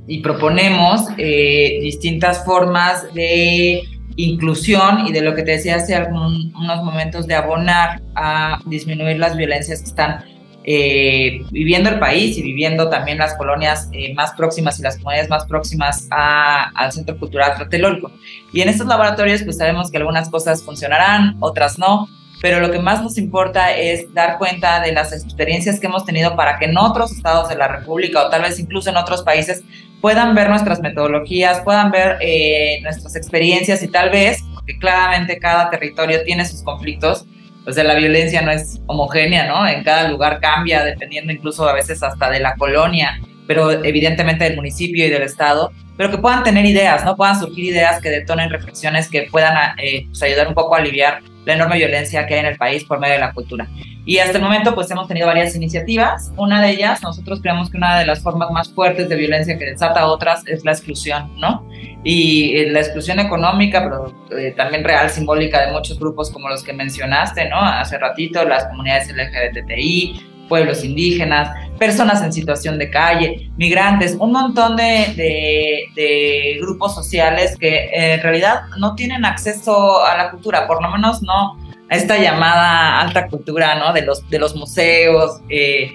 y 0.07 0.21
proponemos 0.21 1.07
eh, 1.17 1.79
distintas 1.81 2.45
formas 2.45 3.11
de 3.15 3.81
inclusión 4.17 5.07
y 5.07 5.13
de 5.13 5.21
lo 5.21 5.35
que 5.35 5.43
te 5.43 5.53
decía 5.53 5.77
hace 5.77 5.95
algún, 5.95 6.53
unos 6.57 6.83
momentos 6.83 7.27
de 7.27 7.35
abonar 7.35 8.03
a 8.15 8.61
disminuir 8.67 9.19
las 9.19 9.37
violencias 9.37 9.81
que 9.81 9.89
están 9.89 10.25
eh, 10.71 11.41
viviendo 11.51 11.89
el 11.89 11.99
país 11.99 12.37
y 12.37 12.43
viviendo 12.43 12.91
también 12.91 13.17
las 13.17 13.35
colonias 13.35 13.89
eh, 13.93 14.13
más 14.15 14.33
próximas 14.33 14.79
y 14.79 14.83
las 14.83 14.99
comunidades 14.99 15.31
más 15.31 15.47
próximas 15.47 16.07
a, 16.11 16.71
al 16.75 16.93
Centro 16.93 17.19
Cultural 17.19 17.55
Tlatelolco. 17.57 18.13
Y 18.53 18.61
en 18.61 18.69
estos 18.69 18.87
laboratorios 18.87 19.43
pues 19.45 19.57
sabemos 19.57 19.91
que 19.91 19.97
algunas 19.97 20.29
cosas 20.29 20.63
funcionarán, 20.63 21.37
otras 21.41 21.79
no, 21.79 22.09
pero 22.41 22.61
lo 22.61 22.71
que 22.71 22.79
más 22.79 23.03
nos 23.03 23.19
importa 23.19 23.75
es 23.75 24.13
dar 24.15 24.39
cuenta 24.39 24.81
de 24.81 24.93
las 24.93 25.13
experiencias 25.13 25.81
que 25.81 25.87
hemos 25.87 26.05
tenido 26.05 26.37
para 26.37 26.59
que 26.59 26.67
en 26.67 26.77
otros 26.77 27.13
estados 27.13 27.49
de 27.49 27.57
la 27.57 27.69
República 27.69 28.27
o 28.27 28.31
tal 28.31 28.43
vez 28.43 28.59
incluso 28.61 28.91
en 28.91 28.97
otros 28.97 29.23
países 29.23 29.65
puedan 30.01 30.35
ver 30.35 30.49
nuestras 30.49 30.81
metodologías, 30.81 31.61
puedan 31.61 31.91
ver 31.91 32.19
eh, 32.21 32.81
nuestras 32.83 33.17
experiencias 33.17 33.83
y 33.83 33.89
tal 33.89 34.11
vez, 34.11 34.43
porque 34.55 34.79
claramente 34.79 35.39
cada 35.39 35.71
territorio 35.71 36.23
tiene 36.25 36.45
sus 36.45 36.63
conflictos, 36.63 37.27
pues 37.65 37.77
la 37.77 37.95
violencia 37.95 38.41
no 38.43 38.51
es 38.51 38.81
homogénea, 38.87 39.47
¿no? 39.47 39.67
En 39.67 39.83
cada 39.85 40.09
lugar 40.09 40.41
cambia, 40.41 40.85
dependiendo 40.85 41.33
incluso 41.33 41.69
a 41.69 41.75
veces 41.75 42.03
hasta 42.03 42.31
de 42.31 42.41
la 42.41 42.55
colonia 42.57 43.21
pero 43.49 43.73
evidentemente 43.73 44.45
del 44.45 44.55
municipio 44.55 45.05
y 45.07 45.11
del 45.11 45.23
Estado, 45.23 45.73
pero 45.97 46.11
que 46.13 46.19
puedan 46.19 46.45
tener 46.45 46.65
ideas, 46.65 47.05
¿no? 47.05 47.17
Puedan 47.17 47.41
surgir 47.41 47.65
ideas 47.65 48.01
que 48.01 48.11
detonen 48.11 48.51
reflexiones 48.51 49.09
que 49.09 49.23
puedan 49.23 49.75
eh, 49.83 50.05
pues, 50.07 50.23
ayudar 50.23 50.47
un 50.47 50.55
poco 50.55 50.77
a 50.77 50.79
aliviar 50.79 51.21
la 51.47 51.55
enorme 51.55 51.79
violencia 51.79 52.27
que 52.27 52.35
hay 52.35 52.41
en 52.41 52.47
el 52.47 52.59
país 52.59 52.85
por 52.85 53.01
medio 53.01 53.15
de 53.15 53.21
la 53.21 53.33
cultura. 53.33 53.67
Y 54.05 54.19
hasta 54.19 54.37
el 54.37 54.45
momento 54.45 54.75
pues 54.75 54.91
hemos 54.91 55.09
tenido 55.09 55.27
varias 55.27 55.57
iniciativas. 55.57 56.31
Una 56.37 56.61
de 56.61 56.71
ellas, 56.71 57.03
nosotros 57.03 57.41
creemos 57.41 57.71
que 57.71 57.79
una 57.79 57.99
de 57.99 58.07
las 58.07 58.23
formas 58.23 58.51
más 58.51 58.73
fuertes 58.73 59.09
de 59.09 59.17
violencia 59.17 59.59
que 59.59 59.65
desata 59.65 60.07
otras 60.07 60.47
es 60.47 60.63
la 60.65 60.73
exclusión, 60.73 61.33
¿no? 61.39 61.67
Y 62.05 62.55
eh, 62.55 62.71
la 62.71 62.81
exclusión 62.81 63.19
económica, 63.19 63.83
pero 63.83 64.15
eh, 64.39 64.53
también 64.57 64.85
real, 64.85 65.09
simbólica 65.09 65.65
de 65.65 65.73
muchos 65.73 65.99
grupos 65.99 66.31
como 66.31 66.51
los 66.51 66.63
que 66.63 66.75
mencionaste, 66.75 67.49
¿no? 67.49 67.57
Hace 67.61 67.99
ratito, 67.99 68.45
las 68.45 68.67
comunidades 68.67 69.09
LGBTI, 69.09 70.38
pueblos 70.49 70.85
indígenas, 70.85 71.51
personas 71.79 72.23
en 72.23 72.33
situación 72.33 72.79
de 72.79 72.91
calle, 72.91 73.51
migrantes, 73.57 74.17
un 74.19 74.33
montón 74.33 74.77
de, 74.77 76.57
grupos 76.61 76.95
sociales 76.95 77.57
que 77.59 77.89
en 77.93 78.21
realidad 78.21 78.63
no 78.79 78.95
tienen 78.95 79.25
acceso 79.25 80.05
a 80.05 80.17
la 80.17 80.31
cultura, 80.31 80.67
por 80.67 80.83
lo 80.83 80.91
menos 80.91 81.23
no 81.23 81.57
esta 81.91 82.19
llamada 82.19 83.01
alta 83.01 83.29
cultura, 83.29 83.75
¿no? 83.77 83.93
De 83.93 84.03
los, 84.03 84.29
de 84.29 84.39
los 84.39 84.55
museos. 84.55 85.41
Eh, 85.49 85.91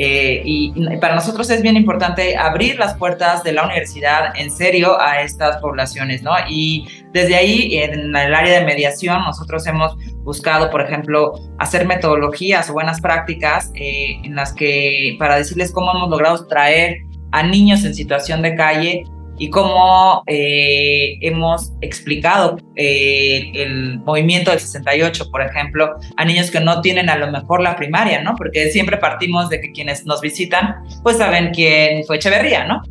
eh, 0.00 0.42
y 0.44 0.72
para 0.98 1.16
nosotros 1.16 1.50
es 1.50 1.60
bien 1.60 1.76
importante 1.76 2.36
abrir 2.36 2.78
las 2.78 2.94
puertas 2.94 3.42
de 3.42 3.52
la 3.52 3.64
universidad 3.64 4.32
en 4.36 4.48
serio 4.52 5.00
a 5.00 5.22
estas 5.22 5.56
poblaciones, 5.56 6.22
¿no? 6.22 6.30
Y 6.48 6.86
desde 7.12 7.34
ahí, 7.34 7.76
en 7.78 8.14
el 8.14 8.34
área 8.34 8.60
de 8.60 8.64
mediación, 8.64 9.22
nosotros 9.22 9.66
hemos 9.66 9.96
buscado, 10.22 10.70
por 10.70 10.82
ejemplo, 10.82 11.32
hacer 11.58 11.84
metodologías 11.84 12.70
o 12.70 12.74
buenas 12.74 13.00
prácticas 13.00 13.72
eh, 13.74 14.20
en 14.22 14.36
las 14.36 14.52
que, 14.52 15.16
para 15.18 15.34
decirles 15.34 15.72
cómo 15.72 15.90
hemos 15.90 16.08
logrado 16.08 16.46
traer 16.46 16.98
a 17.32 17.42
niños 17.42 17.84
en 17.84 17.92
situación 17.92 18.40
de 18.40 18.54
calle 18.54 19.02
y 19.38 19.50
cómo 19.50 20.22
eh, 20.26 21.18
hemos 21.20 21.72
explicado 21.80 22.58
eh, 22.76 23.50
el 23.54 24.00
movimiento 24.00 24.50
del 24.50 24.60
68, 24.60 25.30
por 25.30 25.42
ejemplo, 25.42 25.96
a 26.16 26.24
niños 26.24 26.50
que 26.50 26.60
no 26.60 26.80
tienen 26.80 27.08
a 27.08 27.16
lo 27.16 27.30
mejor 27.30 27.62
la 27.62 27.76
primaria, 27.76 28.22
¿no? 28.22 28.34
Porque 28.36 28.70
siempre 28.70 28.96
partimos 28.96 29.48
de 29.48 29.60
que 29.60 29.72
quienes 29.72 30.04
nos 30.04 30.20
visitan, 30.20 30.76
pues 31.02 31.18
saben 31.18 31.52
quién 31.52 32.04
fue 32.04 32.16
Echeverría, 32.16 32.64
¿no? 32.64 32.82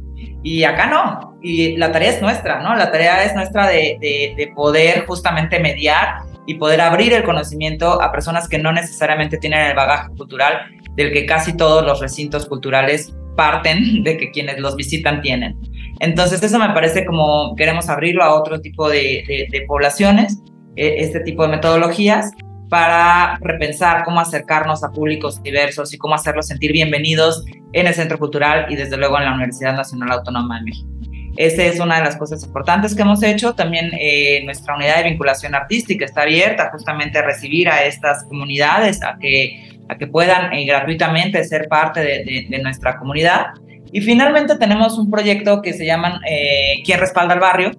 Y 0.44 0.64
acá 0.64 0.88
no. 0.88 1.38
Y 1.42 1.76
la 1.78 1.92
tarea 1.92 2.12
es 2.12 2.22
nuestra, 2.22 2.62
¿no? 2.62 2.76
La 2.76 2.92
tarea 2.92 3.24
es 3.24 3.36
nuestra 3.36 3.68
de, 3.68 3.98
de, 4.00 4.34
de 4.38 4.48
poder 4.56 5.06
justamente 5.06 5.60
mediar 5.60 6.20
y 6.46 6.56
poder 6.56 6.80
abrir 6.80 7.14
el 7.14 7.24
conocimiento 7.24 8.02
a 8.02 8.12
personas 8.12 8.48
que 8.48 8.58
no 8.58 8.72
necesariamente 8.72 9.38
tienen 9.38 9.60
el 9.60 9.76
bagaje 9.76 10.10
cultural 10.16 10.72
del 10.96 11.12
que 11.12 11.26
casi 11.26 11.56
todos 11.56 11.86
los 11.86 12.00
recintos 12.00 12.48
culturales 12.48 13.14
parten 13.36 14.04
de 14.04 14.18
que 14.18 14.32
quienes 14.32 14.60
los 14.60 14.76
visitan 14.76 15.22
tienen. 15.22 15.58
Entonces, 16.00 16.42
eso 16.44 16.60
me 16.60 16.70
parece 16.70 17.06
como 17.06 17.56
queremos 17.56 17.90
abrirlo 17.90 18.24
a 18.24 18.36
otro 18.36 18.62
tipo 18.62 18.90
de, 18.90 19.48
poblaciones, 19.68 20.40
e, 20.76 21.02
este 21.02 21.22
tipo 21.22 21.44
de 21.44 21.50
metodologías, 21.50 22.32
para 22.70 23.38
repensar 23.40 24.04
cómo 24.04 24.20
acercarnos 24.20 24.84
a 24.84 24.92
públicos 24.92 25.42
diversos 25.42 25.94
y 25.94 25.98
cómo 25.98 26.16
hacerlos 26.16 26.48
sentir 26.48 26.74
bienvenidos 26.74 27.46
en 27.72 27.88
el 27.88 27.94
Centro 27.94 28.20
Cultural 28.20 28.66
y 28.70 28.76
desde 28.76 28.98
luego 28.98 29.18
en 29.18 29.26
la 29.26 29.34
Universidad 29.34 29.74
Nacional 29.74 30.12
Autónoma 30.12 30.58
de 30.60 30.66
México. 30.66 30.90
Esa 31.38 31.64
es 31.64 31.80
una 31.80 31.98
de 31.98 32.04
las 32.04 32.18
cosas 32.18 32.44
importantes 32.44 32.96
que 32.96 33.04
hemos 33.04 33.22
hecho. 33.24 33.54
También 33.54 33.92
eh, 34.00 34.42
nuestra 34.44 34.76
unidad 34.76 34.98
de 34.98 35.12
vinculación 35.12 35.56
artística 35.56 36.04
está 36.04 36.24
abierta 36.24 36.70
justamente 36.72 37.20
a 37.20 37.22
recibir 37.22 37.70
a 37.70 37.86
estas 37.86 38.24
comunidades, 38.26 39.02
a 39.04 39.18
que, 39.20 39.80
a 39.88 39.98
que 39.98 40.08
puedan 40.08 40.52
eh, 40.52 40.66
gratuitamente 40.66 41.44
ser 41.44 41.68
parte 41.70 42.02
de 42.02 42.60
nuestra 42.62 42.98
comunidad 42.98 43.54
y 43.92 44.02
finalmente 44.02 44.58
tenemos 44.58 44.98
un 44.98 45.10
proyecto 45.10 45.62
que 45.62 45.74
se 45.74 45.86
llama 45.86 46.22
eh, 46.30 46.82
¿Quién 46.86 47.00
respalda 47.00 47.34
al 47.34 47.40
barrio? 47.40 47.72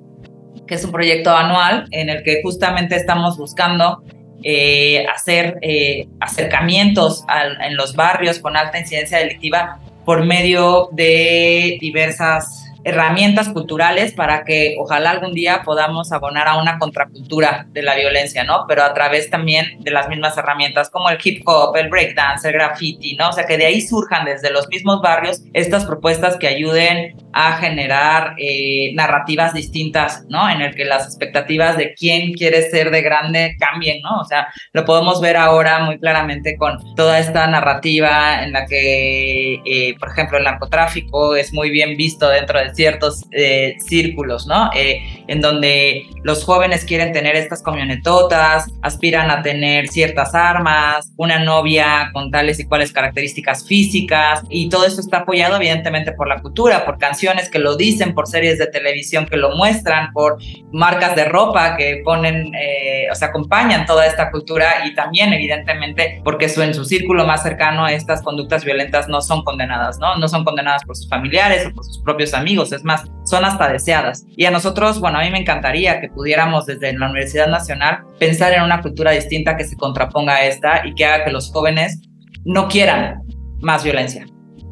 que 0.66 0.74
es 0.74 0.84
un 0.84 0.92
proyecto 0.92 1.34
anual 1.34 1.86
en 1.90 2.10
el 2.10 2.22
que 2.22 2.42
justamente 2.42 2.94
estamos 2.94 3.38
buscando 3.38 4.02
eh, 4.44 5.04
hacer 5.06 5.58
eh, 5.62 6.06
acercamientos 6.20 7.24
en 7.64 7.76
los 7.76 7.96
barrios 7.96 8.38
con 8.38 8.56
alta 8.56 8.78
incidencia 8.78 9.18
delictiva 9.18 9.80
por 10.04 10.24
medio 10.24 10.90
de 10.92 11.78
diversas 11.80 12.67
herramientas 12.88 13.48
culturales 13.50 14.12
para 14.12 14.44
que 14.44 14.76
ojalá 14.78 15.10
algún 15.10 15.34
día 15.34 15.62
podamos 15.64 16.12
abonar 16.12 16.48
a 16.48 16.56
una 16.56 16.78
contracultura 16.78 17.66
de 17.70 17.82
la 17.82 17.94
violencia, 17.94 18.44
¿no? 18.44 18.64
Pero 18.66 18.82
a 18.82 18.94
través 18.94 19.30
también 19.30 19.80
de 19.80 19.90
las 19.90 20.08
mismas 20.08 20.36
herramientas 20.36 20.90
como 20.90 21.10
el 21.10 21.18
hip 21.22 21.42
hop, 21.46 21.76
el 21.76 21.88
breakdance, 21.88 22.48
el 22.48 22.54
graffiti, 22.54 23.16
¿no? 23.16 23.28
O 23.28 23.32
sea, 23.32 23.44
que 23.44 23.58
de 23.58 23.66
ahí 23.66 23.80
surjan 23.80 24.24
desde 24.24 24.50
los 24.50 24.68
mismos 24.68 25.00
barrios 25.02 25.42
estas 25.52 25.84
propuestas 25.84 26.36
que 26.36 26.48
ayuden 26.48 27.16
a 27.32 27.58
generar 27.58 28.34
eh, 28.38 28.92
narrativas 28.94 29.52
distintas, 29.52 30.24
¿no? 30.28 30.48
En 30.48 30.60
el 30.60 30.74
que 30.74 30.84
las 30.84 31.04
expectativas 31.04 31.76
de 31.76 31.94
quién 31.94 32.32
quiere 32.32 32.70
ser 32.70 32.90
de 32.90 33.02
grande 33.02 33.56
cambien, 33.58 34.00
¿no? 34.02 34.20
O 34.20 34.24
sea, 34.24 34.48
lo 34.72 34.84
podemos 34.84 35.20
ver 35.20 35.36
ahora 35.36 35.80
muy 35.80 35.98
claramente 35.98 36.56
con 36.56 36.94
toda 36.94 37.18
esta 37.18 37.46
narrativa 37.46 38.42
en 38.42 38.52
la 38.52 38.66
que, 38.66 39.60
eh, 39.64 39.94
por 39.98 40.08
ejemplo, 40.10 40.38
el 40.38 40.44
narcotráfico 40.44 41.36
es 41.36 41.52
muy 41.52 41.70
bien 41.70 41.96
visto 41.96 42.28
dentro 42.28 42.58
de 42.58 42.74
ciertos 42.78 43.24
eh, 43.32 43.74
círculos, 43.80 44.46
¿no? 44.46 44.70
Eh, 44.72 45.24
en 45.26 45.40
donde 45.40 46.06
los 46.22 46.44
jóvenes 46.44 46.84
quieren 46.84 47.12
tener 47.12 47.34
estas 47.34 47.60
camionetotas, 47.60 48.70
aspiran 48.82 49.32
a 49.32 49.42
tener 49.42 49.88
ciertas 49.88 50.32
armas, 50.32 51.12
una 51.16 51.40
novia 51.40 52.10
con 52.12 52.30
tales 52.30 52.60
y 52.60 52.66
cuales 52.66 52.92
características 52.92 53.66
físicas, 53.66 54.42
y 54.48 54.68
todo 54.68 54.86
esto 54.86 55.00
está 55.00 55.18
apoyado 55.18 55.56
evidentemente 55.56 56.12
por 56.12 56.28
la 56.28 56.40
cultura, 56.40 56.84
por 56.84 56.98
canciones 56.98 57.50
que 57.50 57.58
lo 57.58 57.76
dicen, 57.76 58.14
por 58.14 58.28
series 58.28 58.58
de 58.58 58.68
televisión 58.68 59.26
que 59.26 59.36
lo 59.36 59.56
muestran, 59.56 60.12
por 60.12 60.38
marcas 60.70 61.16
de 61.16 61.24
ropa 61.24 61.76
que 61.76 62.00
ponen, 62.04 62.54
eh, 62.54 63.08
o 63.10 63.14
sea, 63.16 63.28
acompañan 63.28 63.86
toda 63.86 64.06
esta 64.06 64.30
cultura 64.30 64.86
y 64.86 64.94
también 64.94 65.32
evidentemente 65.32 66.20
porque 66.22 66.46
en 66.46 66.74
su 66.74 66.84
círculo 66.84 67.26
más 67.26 67.42
cercano 67.42 67.88
estas 67.88 68.22
conductas 68.22 68.64
violentas 68.64 69.08
no 69.08 69.20
son 69.20 69.42
condenadas, 69.42 69.98
¿no? 69.98 70.16
No 70.16 70.28
son 70.28 70.44
condenadas 70.44 70.84
por 70.84 70.96
sus 70.96 71.08
familiares 71.08 71.66
o 71.66 71.72
por 71.72 71.84
sus 71.84 71.98
propios 71.98 72.34
amigos, 72.34 72.67
es 72.72 72.84
más, 72.84 73.04
son 73.24 73.44
hasta 73.44 73.70
deseadas. 73.70 74.24
Y 74.36 74.44
a 74.44 74.50
nosotros, 74.50 75.00
bueno, 75.00 75.18
a 75.18 75.22
mí 75.22 75.30
me 75.30 75.40
encantaría 75.40 76.00
que 76.00 76.08
pudiéramos 76.08 76.66
desde 76.66 76.92
la 76.92 77.06
Universidad 77.06 77.48
Nacional 77.48 78.04
pensar 78.18 78.52
en 78.52 78.62
una 78.62 78.82
cultura 78.82 79.12
distinta 79.12 79.56
que 79.56 79.64
se 79.64 79.76
contraponga 79.76 80.34
a 80.34 80.44
esta 80.46 80.86
y 80.86 80.94
que 80.94 81.04
haga 81.04 81.24
que 81.24 81.30
los 81.30 81.50
jóvenes 81.52 82.00
no 82.44 82.68
quieran 82.68 83.22
más 83.60 83.84
violencia. 83.84 84.26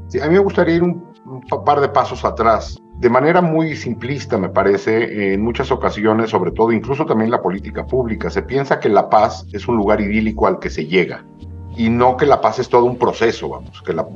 Sí, 0.09 0.21
a 0.21 0.26
mí 0.26 0.35
me 0.35 0.41
gustaría 0.41 0.76
ir 0.76 0.83
un, 0.83 1.05
par 1.65 1.81
de 1.81 1.88
pasos 1.88 2.25
atrás. 2.25 2.76
De 2.99 3.11
manera 3.11 3.43
muy 3.43 3.76
simplista, 3.76 4.38
me 4.38 4.49
parece, 4.49 5.35
en 5.35 5.43
muchas 5.43 5.71
ocasiones, 5.71 6.31
sobre 6.31 6.53
todo 6.53 6.73
incluso 6.73 7.05
también 7.05 7.31
la 7.31 7.43
política 7.43 7.87
pública, 7.87 8.31
se 8.31 8.43
piensa 8.43 8.81
que 8.81 8.88
la 8.88 9.11
paz 9.11 9.47
es 9.53 9.69
un 9.69 9.76
lugar 9.76 10.00
idílico 10.00 10.47
al 10.47 10.59
que 10.59 10.71
se 10.71 10.87
llega 10.87 11.25
y 11.76 11.90
no 11.90 12.16
que 12.16 12.25
la 12.25 12.40
paz 12.40 12.59
es 12.59 12.68
todo 12.68 12.85
un 12.85 12.97
proceso, 12.97 13.50
vamos, 13.50 13.83
que 13.83 13.92
la, 13.92 14.06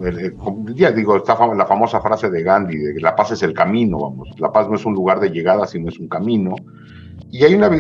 ya 0.74 0.90
digo, 0.92 1.16
está 1.16 1.36
la 1.54 1.66
famosa 1.66 2.00
frase 2.00 2.30
de 2.30 2.42
Gandhi, 2.42 2.76
de 2.76 2.94
que 2.94 3.00
la 3.00 3.14
paz 3.14 3.32
es 3.32 3.42
el 3.42 3.52
camino, 3.52 3.98
vamos, 3.98 4.28
la 4.38 4.50
paz 4.50 4.68
no 4.68 4.76
es 4.76 4.84
un 4.86 4.94
lugar 4.94 5.20
de 5.20 5.30
llegada, 5.30 5.66
sino 5.66 5.88
es 5.88 5.98
un 5.98 6.08
camino. 6.08 6.54
Y 7.30 7.44
hay 7.44 7.54
una 7.54 7.70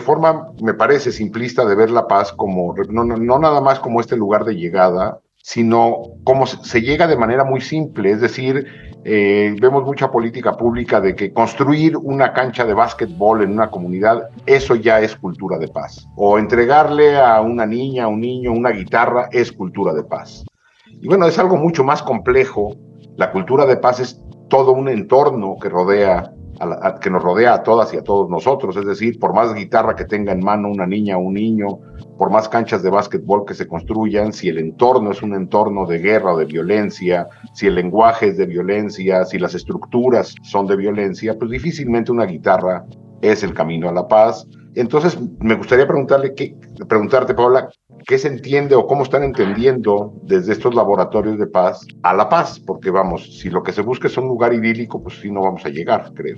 forma, 0.00 0.48
me 0.60 0.74
parece, 0.74 1.12
simplista 1.12 1.64
de 1.64 1.76
ver 1.76 1.90
la 1.90 2.08
paz 2.08 2.32
como, 2.32 2.74
no, 2.90 3.04
no 3.04 3.38
nada 3.38 3.60
más 3.60 3.78
como 3.78 4.00
este 4.00 4.16
lugar 4.16 4.44
de 4.44 4.56
llegada, 4.56 5.20
sino 5.36 6.02
como 6.24 6.46
se 6.46 6.82
llega 6.82 7.06
de 7.06 7.16
manera 7.16 7.44
muy 7.44 7.60
simple, 7.60 8.10
es 8.10 8.20
decir, 8.20 8.66
eh, 9.08 9.54
vemos 9.60 9.84
mucha 9.84 10.10
política 10.10 10.56
pública 10.56 11.00
de 11.00 11.14
que 11.14 11.32
construir 11.32 11.96
una 11.96 12.32
cancha 12.32 12.64
de 12.64 12.74
básquetbol 12.74 13.40
en 13.42 13.52
una 13.52 13.70
comunidad, 13.70 14.30
eso 14.46 14.74
ya 14.74 14.98
es 14.98 15.14
cultura 15.14 15.58
de 15.58 15.68
paz. 15.68 16.08
O 16.16 16.40
entregarle 16.40 17.16
a 17.16 17.40
una 17.40 17.66
niña, 17.66 18.04
a 18.04 18.08
un 18.08 18.20
niño 18.20 18.50
una 18.50 18.70
guitarra 18.70 19.28
es 19.30 19.52
cultura 19.52 19.94
de 19.94 20.02
paz. 20.02 20.44
Y 20.90 21.06
bueno, 21.06 21.28
es 21.28 21.38
algo 21.38 21.56
mucho 21.56 21.84
más 21.84 22.02
complejo. 22.02 22.74
La 23.16 23.30
cultura 23.30 23.64
de 23.64 23.76
paz 23.76 24.00
es 24.00 24.20
todo 24.48 24.72
un 24.72 24.88
entorno 24.88 25.56
que 25.62 25.68
rodea 25.68 26.32
que 27.00 27.10
nos 27.10 27.22
rodea 27.22 27.54
a 27.54 27.62
todas 27.62 27.94
y 27.94 27.98
a 27.98 28.02
todos 28.02 28.28
nosotros. 28.28 28.76
Es 28.76 28.86
decir, 28.86 29.20
por 29.20 29.34
más 29.34 29.54
guitarra 29.54 29.94
que 29.94 30.04
tenga 30.04 30.32
en 30.32 30.42
mano 30.42 30.68
una 30.68 30.86
niña 30.86 31.16
o 31.16 31.20
un 31.20 31.34
niño, 31.34 31.78
por 32.18 32.30
más 32.30 32.48
canchas 32.48 32.82
de 32.82 32.90
básquetbol 32.90 33.44
que 33.46 33.54
se 33.54 33.66
construyan, 33.66 34.32
si 34.32 34.48
el 34.48 34.58
entorno 34.58 35.10
es 35.10 35.22
un 35.22 35.34
entorno 35.34 35.86
de 35.86 35.98
guerra 35.98 36.34
o 36.34 36.38
de 36.38 36.46
violencia, 36.46 37.26
si 37.54 37.66
el 37.66 37.74
lenguaje 37.74 38.28
es 38.28 38.38
de 38.38 38.46
violencia, 38.46 39.24
si 39.24 39.38
las 39.38 39.54
estructuras 39.54 40.34
son 40.42 40.66
de 40.66 40.76
violencia, 40.76 41.36
pues 41.38 41.50
difícilmente 41.50 42.12
una 42.12 42.24
guitarra 42.24 42.84
es 43.22 43.42
el 43.42 43.54
camino 43.54 43.88
a 43.88 43.92
la 43.92 44.06
paz. 44.08 44.46
Entonces, 44.74 45.18
me 45.40 45.54
gustaría 45.54 45.86
preguntarle 45.86 46.34
preguntarte, 46.86 47.34
Paula, 47.34 47.68
¿qué 48.06 48.18
se 48.18 48.28
entiende 48.28 48.74
o 48.74 48.86
cómo 48.86 49.04
están 49.04 49.22
entendiendo 49.22 50.12
desde 50.22 50.52
estos 50.52 50.74
laboratorios 50.74 51.38
de 51.38 51.46
paz 51.46 51.86
a 52.02 52.12
la 52.14 52.28
paz? 52.28 52.60
Porque 52.60 52.90
vamos, 52.90 53.38
si 53.40 53.48
lo 53.48 53.62
que 53.62 53.72
se 53.72 53.80
busca 53.80 54.08
es 54.08 54.16
un 54.18 54.28
lugar 54.28 54.52
idílico, 54.52 55.02
pues 55.02 55.18
sí 55.20 55.30
no 55.30 55.42
vamos 55.42 55.64
a 55.64 55.70
llegar, 55.70 56.12
creo. 56.14 56.36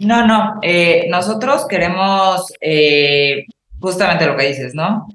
No, 0.00 0.26
no, 0.26 0.58
eh, 0.62 1.06
nosotros 1.10 1.66
queremos 1.68 2.52
eh, 2.60 3.44
justamente 3.80 4.26
lo 4.26 4.36
que 4.36 4.48
dices, 4.48 4.74
¿no? 4.74 5.08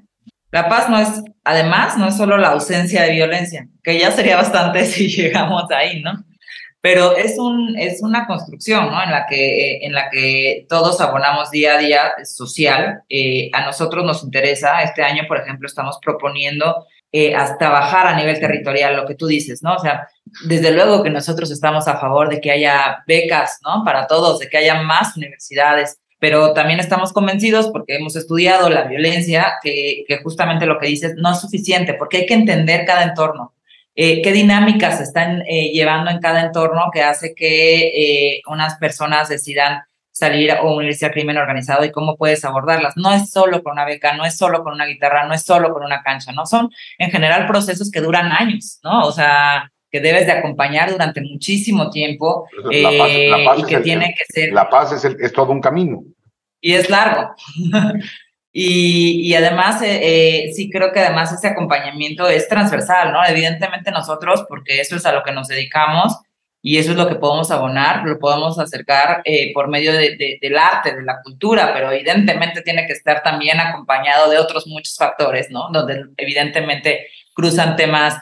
La 0.50 0.68
paz 0.68 0.88
no 0.88 0.98
es, 0.98 1.22
además, 1.44 1.96
no 1.98 2.08
es 2.08 2.16
solo 2.16 2.36
la 2.36 2.48
ausencia 2.48 3.02
de 3.02 3.12
violencia, 3.12 3.68
que 3.82 3.98
ya 3.98 4.10
sería 4.10 4.36
bastante 4.36 4.84
si 4.86 5.08
llegamos 5.08 5.70
ahí, 5.70 6.02
¿no? 6.02 6.24
pero 6.86 7.16
es, 7.16 7.36
un, 7.36 7.76
es 7.76 8.00
una 8.00 8.28
construcción, 8.28 8.92
¿no? 8.92 9.02
En 9.02 9.10
la, 9.10 9.26
que, 9.26 9.78
en 9.84 9.92
la 9.92 10.08
que 10.08 10.66
todos 10.68 11.00
abonamos 11.00 11.50
día 11.50 11.74
a 11.74 11.78
día 11.78 12.12
social. 12.22 13.02
Eh, 13.08 13.50
a 13.52 13.64
nosotros 13.64 14.04
nos 14.04 14.22
interesa, 14.22 14.80
este 14.84 15.02
año, 15.02 15.24
por 15.26 15.38
ejemplo, 15.40 15.66
estamos 15.66 15.98
proponiendo 16.00 16.86
eh, 17.10 17.34
hasta 17.34 17.70
bajar 17.70 18.06
a 18.06 18.14
nivel 18.16 18.38
territorial 18.38 18.94
lo 18.94 19.04
que 19.04 19.16
tú 19.16 19.26
dices, 19.26 19.64
¿no? 19.64 19.74
O 19.74 19.78
sea, 19.80 20.06
desde 20.44 20.70
luego 20.70 21.02
que 21.02 21.10
nosotros 21.10 21.50
estamos 21.50 21.88
a 21.88 21.98
favor 21.98 22.28
de 22.28 22.40
que 22.40 22.52
haya 22.52 23.02
becas, 23.04 23.58
¿no? 23.64 23.82
Para 23.84 24.06
todos, 24.06 24.38
de 24.38 24.48
que 24.48 24.58
haya 24.58 24.80
más 24.80 25.16
universidades, 25.16 25.98
pero 26.18 26.52
también 26.52 26.80
estamos 26.80 27.12
convencidos 27.12 27.68
porque 27.70 27.96
hemos 27.96 28.16
estudiado 28.16 28.70
la 28.70 28.84
violencia, 28.84 29.54
que, 29.62 30.04
justamente 30.22 30.66
lo 30.66 30.78
que 30.78 30.88
dices 30.88 31.14
no 31.16 31.32
es 31.32 31.40
suficiente, 31.40 31.94
porque 31.94 32.18
hay 32.18 32.26
que 32.26 32.34
entender 32.34 32.84
cada 32.86 33.02
entorno. 33.02 33.54
Eh, 33.94 34.20
qué 34.22 34.32
dinámicas 34.32 35.00
están 35.00 35.42
eh, 35.48 35.70
llevando 35.72 36.10
en 36.10 36.20
cada 36.20 36.42
entorno 36.42 36.90
que 36.92 37.02
hace 37.02 37.34
que 37.34 38.34
eh, 38.36 38.42
unas 38.46 38.76
personas 38.76 39.28
decidan 39.28 39.82
salir 40.10 40.50
o 40.62 40.74
unirse 40.74 41.04
al 41.04 41.12
crimen 41.12 41.36
organizado 41.36 41.84
y 41.84 41.92
cómo 41.92 42.16
puedes 42.16 42.44
abordarlas. 42.44 42.96
No 42.96 43.12
es 43.12 43.30
solo 43.30 43.62
con 43.62 43.72
una 43.72 43.84
beca, 43.84 44.16
no 44.16 44.24
es 44.24 44.36
solo 44.36 44.64
con 44.64 44.72
una 44.72 44.86
guitarra, 44.86 45.26
no 45.26 45.34
es 45.34 45.44
solo 45.44 45.72
con 45.74 45.84
una 45.84 46.02
cancha, 46.02 46.32
¿no? 46.32 46.46
Son 46.46 46.70
en 46.98 47.10
general 47.10 47.46
procesos 47.46 47.90
que 47.90 48.00
duran 48.00 48.32
años, 48.32 48.80
¿no? 48.82 49.02
O 49.02 49.12
sea, 49.12 49.70
que 49.90 50.00
debes 50.00 50.26
de 50.26 50.32
acompañar 50.32 50.90
durante 50.90 51.20
muchísimo 51.20 51.90
tiempo 51.90 52.48
la 52.70 52.90
paz, 52.90 53.10
la 53.12 53.44
paz 53.44 53.58
y 53.58 53.64
que 53.64 53.76
tiene 53.78 54.14
que 54.18 54.24
ser... 54.28 54.52
La 54.52 54.68
paz 54.68 54.92
es, 54.92 55.04
es 55.04 55.32
todo 55.32 55.52
un 55.52 55.60
camino. 55.60 56.02
Y 56.60 56.72
es 56.72 56.90
largo. 56.90 57.34
Y, 58.58 59.34
además, 59.34 59.82
eh, 59.82 60.46
eh, 60.46 60.52
sí 60.54 60.70
creo 60.70 60.90
que 60.90 61.00
además 61.00 61.30
ese 61.30 61.48
acompañamiento 61.48 62.26
es 62.26 62.48
transversal, 62.48 63.12
¿no? 63.12 63.22
Evidentemente 63.22 63.90
nosotros, 63.90 64.46
porque 64.48 64.80
eso 64.80 64.96
es 64.96 65.04
a 65.04 65.12
lo 65.12 65.22
que 65.22 65.32
nos 65.32 65.48
dedicamos 65.48 66.16
y 66.62 66.78
eso 66.78 66.92
es 66.92 66.96
lo 66.96 67.06
que 67.06 67.16
podemos 67.16 67.50
abonar, 67.50 68.06
lo 68.06 68.18
podemos 68.18 68.58
acercar 68.58 69.20
eh, 69.26 69.52
por 69.52 69.68
medio 69.68 69.92
de, 69.92 70.38
del 70.40 70.56
arte, 70.56 70.96
de 70.96 71.02
la 71.02 71.20
cultura, 71.22 71.74
pero 71.74 71.92
evidentemente 71.92 72.62
tiene 72.62 72.86
que 72.86 72.94
estar 72.94 73.22
también 73.22 73.60
acompañado 73.60 74.30
de 74.30 74.38
otros 74.38 74.66
muchos 74.66 74.96
factores, 74.96 75.50
¿no? 75.50 75.68
Donde 75.70 76.06
evidentemente 76.16 77.08
cruzan 77.34 77.76
temas 77.76 78.16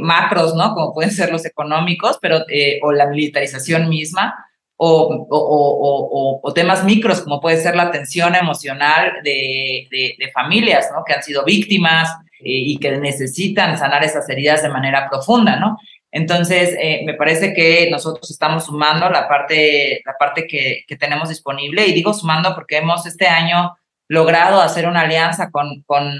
macros, 0.00 0.54
¿no? 0.54 0.74
Como 0.74 0.92
pueden 0.92 1.10
ser 1.10 1.32
los 1.32 1.44
económicos, 1.46 2.18
pero, 2.20 2.44
o 2.82 2.92
la 2.92 3.06
militarización 3.06 3.88
misma, 3.88 4.34
o, 4.80 5.26
o, 5.28 6.40
o, 6.40 6.52
temas 6.54 6.84
micros, 6.84 7.22
como 7.22 7.40
puede 7.40 7.56
ser 7.56 7.74
la 7.74 7.82
atención 7.84 8.36
emocional 8.36 9.14
de, 9.24 9.88
de, 9.90 10.30
familias 10.32 10.88
¿no? 10.94 11.02
que 11.04 11.14
han 11.14 11.22
sido 11.22 11.44
víctimas 11.44 12.08
eh, 12.38 12.44
y 12.44 12.78
que 12.78 12.92
necesitan 12.92 13.76
sanar 13.76 14.04
esas 14.04 14.28
heridas 14.28 14.62
de 14.62 14.68
manera 14.68 15.08
profunda, 15.10 15.56
¿no? 15.56 15.78
Entonces, 16.12 16.76
eh, 16.80 17.02
me 17.04 17.14
parece 17.14 17.52
que 17.52 17.90
nosotros 17.90 18.30
estamos 18.30 18.66
sumando 18.66 19.10
la 19.10 19.28
parte, 19.28 20.00
la 20.06 20.14
parte 20.16 20.46
que, 20.46 20.84
que, 20.86 20.96
tenemos 20.96 21.28
disponible 21.28 21.86
y 21.86 21.92
digo 21.92 22.14
sumando 22.14 22.54
porque 22.54 22.78
hemos 22.78 23.04
este 23.04 23.26
año 23.26 23.76
logrado 24.06 24.62
hacer 24.62 24.86
una 24.86 25.02
alianza 25.02 25.50
con, 25.50 25.82
con 25.82 26.16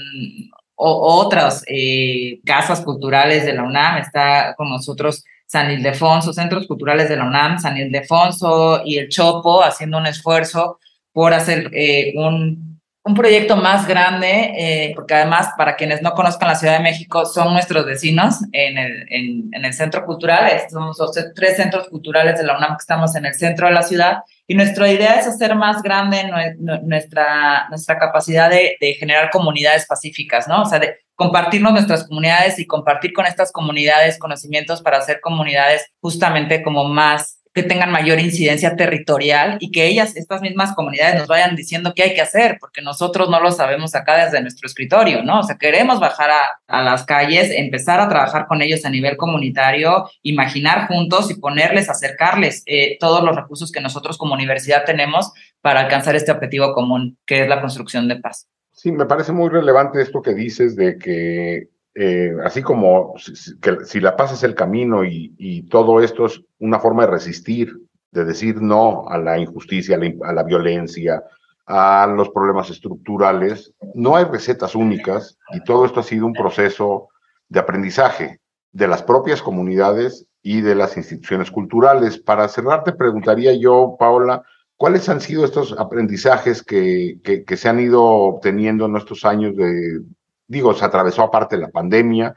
otras 0.78 1.64
eh, 1.66 2.40
casas 2.44 2.80
culturales 2.80 3.44
de 3.44 3.52
la 3.52 3.64
UNAM. 3.64 3.99
Está 3.99 4.54
con 4.56 4.70
nosotros 4.70 5.25
San 5.47 5.70
Ildefonso, 5.70 6.32
Centros 6.32 6.66
Culturales 6.66 7.08
de 7.08 7.16
la 7.16 7.25
UNAM, 7.25 7.58
San 7.58 7.76
Ildefonso 7.76 8.82
y 8.85 8.99
el 8.99 9.08
Chopo 9.08 9.62
haciendo 9.62 9.99
un 9.99 10.06
esfuerzo 10.06 10.78
por 11.12 11.32
hacer 11.32 11.70
eh, 11.73 12.12
un, 12.16 12.80
un, 13.02 13.14
proyecto 13.14 13.56
más 13.56 13.88
grande, 13.88 14.52
eh, 14.56 14.92
porque 14.94 15.14
además, 15.14 15.49
para 15.56 15.75
quienes 15.75 16.02
no 16.02 16.12
conozcan 16.12 16.49
la 16.49 16.54
Ciudad 16.54 16.76
de 16.76 16.85
México, 16.85 17.25
son 17.25 17.54
nuestros 17.54 17.85
vecinos 17.87 18.37
en 18.52 18.78
el, 18.78 19.06
en, 19.11 19.49
en 19.52 19.64
el 19.64 19.73
Centro 19.73 20.04
Cultural. 20.04 20.49
Somos 20.70 20.99
tres 21.35 21.56
centros 21.56 21.88
culturales 21.88 22.38
de 22.38 22.44
la 22.44 22.56
UNAM 22.56 22.76
que 22.76 22.82
estamos 22.82 23.16
en 23.16 23.26
el 23.26 23.35
centro 23.35 23.66
de 23.66 23.73
la 23.73 23.82
ciudad 23.82 24.18
y 24.50 24.54
nuestra 24.54 24.90
idea 24.90 25.20
es 25.20 25.26
hacer 25.26 25.54
más 25.54 25.82
grande 25.82 26.24
nuestra, 26.58 27.68
nuestra 27.68 27.98
capacidad 27.98 28.48
de, 28.48 28.78
de 28.80 28.94
generar 28.94 29.28
comunidades 29.30 29.86
pacíficas, 29.86 30.48
¿no? 30.48 30.62
O 30.62 30.64
sea, 30.64 30.78
de 30.78 30.96
compartirnos 31.14 31.72
nuestras 31.72 32.08
comunidades 32.08 32.58
y 32.58 32.66
compartir 32.66 33.12
con 33.12 33.26
estas 33.26 33.52
comunidades 33.52 34.18
conocimientos 34.18 34.80
para 34.80 34.98
hacer 34.98 35.20
comunidades 35.20 35.84
justamente 36.00 36.62
como 36.62 36.84
más 36.84 37.38
que 37.58 37.64
tengan 37.64 37.90
mayor 37.90 38.20
incidencia 38.20 38.76
territorial 38.76 39.56
y 39.58 39.72
que 39.72 39.88
ellas, 39.88 40.16
estas 40.16 40.40
mismas 40.42 40.76
comunidades, 40.76 41.18
nos 41.18 41.26
vayan 41.26 41.56
diciendo 41.56 41.92
qué 41.92 42.04
hay 42.04 42.14
que 42.14 42.20
hacer, 42.20 42.56
porque 42.60 42.82
nosotros 42.82 43.28
no 43.28 43.40
lo 43.40 43.50
sabemos 43.50 43.96
acá 43.96 44.24
desde 44.24 44.40
nuestro 44.40 44.68
escritorio, 44.68 45.24
¿no? 45.24 45.40
O 45.40 45.42
sea, 45.42 45.58
queremos 45.58 45.98
bajar 45.98 46.30
a, 46.30 46.60
a 46.68 46.82
las 46.84 47.04
calles, 47.04 47.50
empezar 47.50 47.98
a 47.98 48.08
trabajar 48.08 48.46
con 48.46 48.62
ellos 48.62 48.84
a 48.84 48.90
nivel 48.90 49.16
comunitario, 49.16 50.08
imaginar 50.22 50.86
juntos 50.86 51.32
y 51.32 51.40
ponerles, 51.40 51.90
acercarles 51.90 52.62
eh, 52.66 52.96
todos 53.00 53.24
los 53.24 53.34
recursos 53.34 53.72
que 53.72 53.80
nosotros 53.80 54.16
como 54.18 54.34
universidad 54.34 54.85
tenemos 54.85 55.33
para 55.61 55.80
alcanzar 55.80 56.14
este 56.14 56.30
objetivo 56.30 56.72
común, 56.74 57.18
que 57.26 57.42
es 57.42 57.48
la 57.48 57.61
construcción 57.61 58.06
de 58.06 58.20
paz. 58.20 58.46
Sí, 58.70 58.92
me 58.92 59.06
parece 59.06 59.33
muy 59.33 59.48
relevante 59.48 60.00
esto 60.00 60.22
que 60.22 60.35
dices 60.35 60.76
de 60.76 60.96
que 60.96 61.70
eh, 62.00 62.32
así 62.44 62.62
como 62.62 63.14
si, 63.16 64.00
la 64.00 64.14
paz 64.14 64.32
es 64.32 64.44
el 64.44 64.54
camino 64.54 65.04
y, 65.04 65.66
todo 65.68 66.00
esto 66.00 66.26
es 66.26 66.40
una 66.61 66.78
forma 66.78 67.04
de 67.04 67.11
resistir, 67.11 67.76
de 68.12 68.24
decir 68.24 68.62
no 68.62 69.08
a 69.08 69.18
la 69.18 69.37
injusticia, 69.37 69.98
a 70.22 70.32
la, 70.32 70.44
violencia, 70.44 71.24
a 71.66 72.06
los 72.06 72.28
problemas 72.30 72.70
estructurales, 72.70 73.74
no 73.94 74.14
hay 74.14 74.26
recetas 74.26 74.76
únicas 74.76 75.37
y 75.52 75.64
todo 75.64 75.84
esto 75.84 75.98
ha 75.98 76.04
sido 76.04 76.26
un 76.26 76.34
proceso 76.34 77.08
de 77.48 77.58
aprendizaje 77.58 78.38
de 78.70 78.87
las 78.87 79.02
propias 79.02 79.42
comunidades 79.42 80.24
y 80.40 80.61
de 80.61 80.76
las 80.76 80.96
instituciones 80.96 81.50
culturales. 81.50 82.16
Para 82.16 82.46
cerrar, 82.46 82.84
te 82.84 82.92
preguntaría 82.92 83.54
yo, 83.54 83.96
Paola, 83.98 84.44
¿Cuáles 84.76 85.08
han 85.08 85.20
sido 85.20 85.44
estos 85.44 85.74
aprendizajes 85.76 86.62
que, 86.62 87.18
que, 87.24 87.42
que, 87.42 87.56
se 87.56 87.68
han 87.68 87.80
ido 87.80 88.04
obteniendo 88.04 88.87
en 88.87 88.94
estos 88.94 89.24
años 89.24 89.56
de, 89.56 90.02
digo, 90.48 90.74
se 90.74 90.84
atravesó 90.84 91.22
aparte 91.22 91.56
la 91.56 91.68
pandemia, 91.68 92.37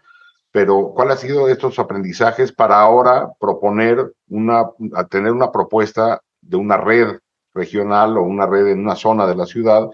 pero 0.52 0.92
¿cuáles 0.94 1.16
han 1.16 1.30
sido 1.30 1.48
estos 1.48 1.80
aprendizajes 1.80 2.52
para 2.52 2.80
ahora 2.80 3.32
proponer 3.40 4.14
una, 4.28 4.66
tener 5.10 5.32
una 5.32 5.52
propuesta 5.52 6.22
de 6.42 6.58
una 6.58 6.78
red 6.78 7.20
regional 7.54 8.18
o 8.18 8.24
una 8.24 8.46
red 8.46 8.68
en 8.68 8.80
una 8.80 8.96
zona 8.96 9.26
de 9.26 9.36
la 9.36 9.46
ciudad 9.46 9.88